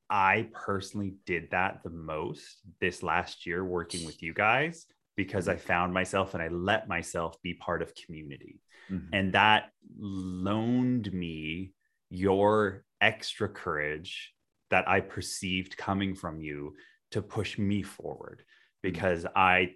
[0.10, 4.86] i personally did that the most this last year working with you guys
[5.16, 5.68] because I mm-hmm.
[5.68, 8.60] found myself and I let myself be part of community.
[8.92, 9.14] Mm-hmm.
[9.14, 11.74] And that loaned me
[12.10, 14.34] your extra courage
[14.70, 16.76] that I perceived coming from you
[17.12, 18.90] to push me forward mm-hmm.
[18.90, 19.74] because I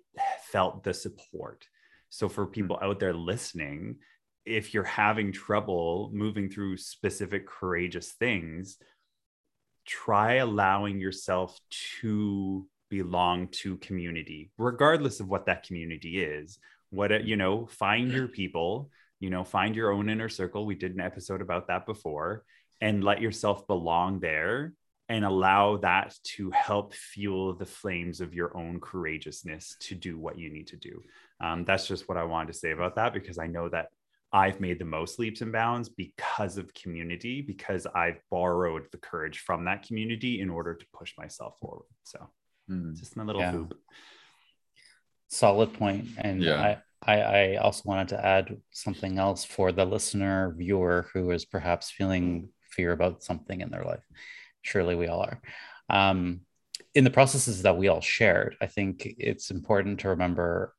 [0.52, 1.66] felt the support.
[2.10, 2.54] So for mm-hmm.
[2.54, 3.98] people out there listening,
[4.46, 8.78] if you're having trouble moving through specific courageous things,
[9.86, 11.60] try allowing yourself
[12.02, 16.60] to belong to community, regardless of what that community is.
[16.90, 20.66] What, you know, find your people, you know, find your own inner circle.
[20.66, 22.44] We did an episode about that before
[22.82, 24.74] and let yourself belong there
[25.08, 30.38] and allow that to help fuel the flames of your own courageousness to do what
[30.38, 31.02] you need to do.
[31.42, 33.88] Um, that's just what I wanted to say about that because I know that
[34.32, 39.40] I've made the most leaps and bounds because of community, because I've borrowed the courage
[39.40, 41.88] from that community in order to push myself forward.
[42.04, 42.30] So
[42.70, 42.98] mm.
[42.98, 43.64] just my little yeah.
[45.28, 46.08] Solid point.
[46.18, 46.78] And yeah.
[47.04, 51.46] I, I, I also wanted to add something else for the listener, viewer who is
[51.46, 54.04] perhaps feeling fear about something in their life.
[54.64, 55.42] Surely we all are.
[55.90, 56.42] Um,
[56.96, 60.74] in the processes that we all shared, I think it's important to remember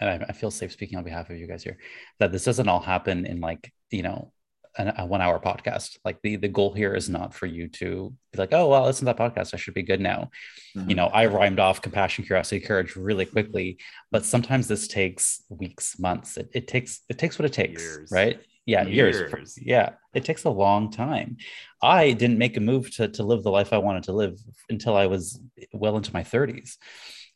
[0.00, 1.78] and I, I, feel safe speaking on behalf of you guys here,
[2.18, 4.32] that this doesn't all happen in like, you know,
[4.76, 5.98] an, a one hour podcast.
[6.04, 9.06] Like the, the goal here is not for you to be like, oh, well, listen
[9.06, 9.54] to that podcast.
[9.54, 10.30] I should be good now.
[10.76, 10.90] Mm-hmm.
[10.90, 13.78] You know, I rhymed off compassion, curiosity, courage really quickly,
[14.10, 16.36] but sometimes this takes weeks, months.
[16.36, 18.10] It, it takes, it takes what it takes, years.
[18.10, 18.40] right?
[18.66, 19.16] Yeah, years.
[19.16, 19.58] years.
[19.60, 21.36] Yeah, it takes a long time.
[21.82, 24.38] I didn't make a move to, to live the life I wanted to live
[24.70, 25.38] until I was
[25.72, 26.76] well into my 30s.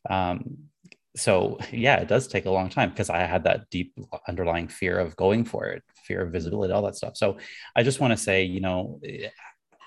[0.09, 0.68] Um,
[1.15, 3.93] so yeah it does take a long time because i had that deep
[4.27, 7.15] underlying fear of going for it fear of visibility all that stuff.
[7.15, 7.37] So
[7.75, 8.99] i just want to say you know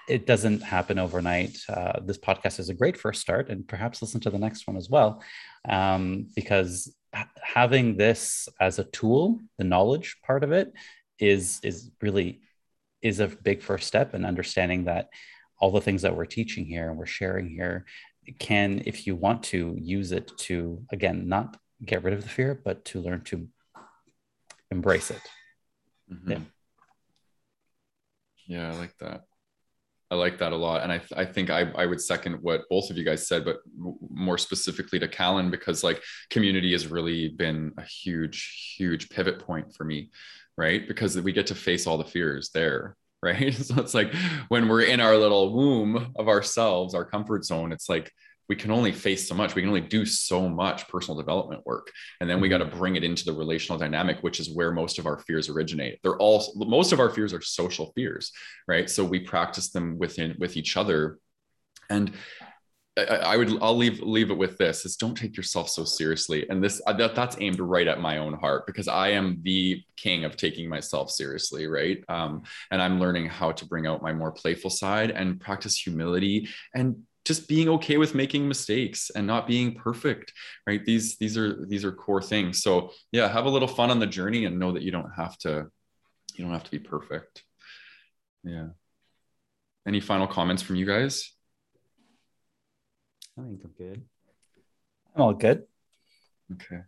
[0.08, 1.56] it doesn't happen overnight.
[1.68, 4.76] Uh, this podcast is a great first start and perhaps listen to the next one
[4.76, 5.22] as well
[5.68, 6.94] um, because
[7.42, 10.72] having this as a tool the knowledge part of it
[11.18, 12.40] is is really
[13.02, 15.08] is a big first step in understanding that
[15.60, 17.84] all the things that we're teaching here and we're sharing here
[18.38, 22.60] can, if you want to, use it to, again, not get rid of the fear,
[22.64, 23.48] but to learn to
[24.70, 25.20] embrace it.
[26.12, 26.30] Mm-hmm.
[26.30, 26.38] Yeah.
[28.46, 29.24] Yeah, I like that.
[30.10, 30.82] I like that a lot.
[30.82, 33.60] And I, I think I, I would second what both of you guys said, but
[34.10, 39.74] more specifically to Callan, because like community has really been a huge, huge pivot point
[39.74, 40.10] for me,
[40.58, 40.86] right?
[40.86, 43.54] Because we get to face all the fears there right?
[43.62, 44.12] So it's like
[44.48, 48.10] when we're in our little womb of ourselves, our comfort zone, it's like
[48.48, 49.54] we can only face so much.
[49.54, 51.90] We can only do so much personal development work.
[52.20, 52.78] And then we got to mm-hmm.
[52.78, 56.00] bring it into the relational dynamic, which is where most of our fears originate.
[56.02, 58.32] They're all most of our fears are social fears,
[58.66, 58.90] right?
[58.90, 61.18] So we practice them within with each other.
[61.88, 62.12] And
[62.96, 66.46] I, would I'll leave leave it with this is don't take yourself so seriously.
[66.50, 69.82] And this uh, that, that's aimed right at my own heart because I am the
[69.96, 72.04] king of taking myself seriously right?
[72.08, 76.48] Um, and I'm learning how to bring out my more playful side and practice humility
[76.74, 80.34] and just being okay with making mistakes and not being perfect
[80.66, 80.84] right?
[80.84, 82.62] These these are these are core things.
[82.62, 85.38] So yeah have a little fun on the journey and know that you don't have
[85.38, 85.68] to
[86.34, 87.42] you don't have to be perfect.
[88.44, 88.68] Yeah.
[89.88, 91.32] Any final comments from you guys
[93.38, 94.02] I think I'm good.
[95.14, 95.64] I'm all good.
[96.52, 96.82] Okay.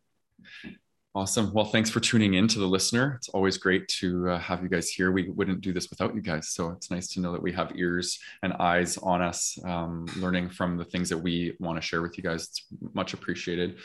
[1.16, 1.52] Awesome.
[1.52, 3.14] Well, thanks for tuning in to the listener.
[3.14, 5.12] It's always great to uh, have you guys here.
[5.12, 6.48] We wouldn't do this without you guys.
[6.48, 10.50] So it's nice to know that we have ears and eyes on us, um, learning
[10.50, 12.48] from the things that we want to share with you guys.
[12.48, 13.76] It's much appreciated.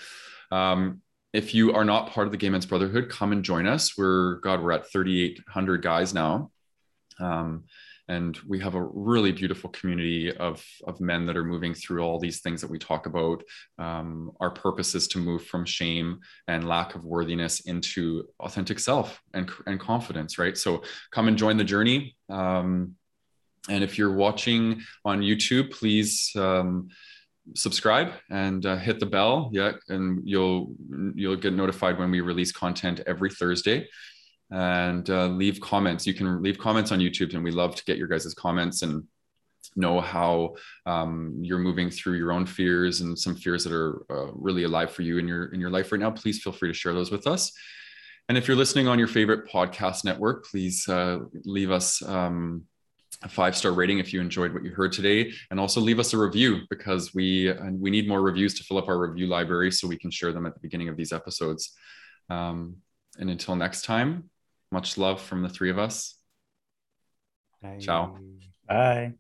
[0.52, 1.02] Um,
[1.32, 3.96] if you are not part of the Gay Men's Brotherhood, come and join us.
[3.96, 6.50] We're, God, we're at 3,800 guys now.
[7.20, 7.66] Um,
[8.10, 12.20] and we have a really beautiful community of, of men that are moving through all
[12.20, 13.44] these things that we talk about.
[13.78, 19.22] Um, our purpose is to move from shame and lack of worthiness into authentic self
[19.34, 20.58] and, and confidence right?
[20.58, 20.82] So
[21.12, 22.18] come and join the journey.
[22.30, 22.96] Um,
[23.70, 26.88] and if you're watching on youtube please um,
[27.56, 29.50] subscribe and uh, hit the bell.
[29.54, 30.74] Yeah and you'll
[31.16, 33.88] you'll get notified when we release content every thursday
[34.52, 36.08] and uh, leave comments.
[36.08, 39.04] You can leave comments on YouTube, and we love to get your guys' comments and
[39.76, 44.32] know how um, you're moving through your own fears and some fears that are uh,
[44.34, 46.12] really alive for you in your in your life right now.
[46.12, 47.52] Please feel free to share those with us.
[48.28, 52.02] And if you're listening on your favorite podcast network, please uh, leave us.
[52.02, 52.66] Um,
[53.22, 56.14] a five star rating if you enjoyed what you heard today and also leave us
[56.14, 59.88] a review because we we need more reviews to fill up our review library so
[59.90, 61.74] we can share them at the beginning of these episodes
[62.30, 62.78] um,
[63.20, 64.30] and until next time
[64.72, 66.16] much love from the three of us.
[67.62, 67.78] Bye.
[67.80, 68.18] Ciao.
[68.68, 69.14] Bye.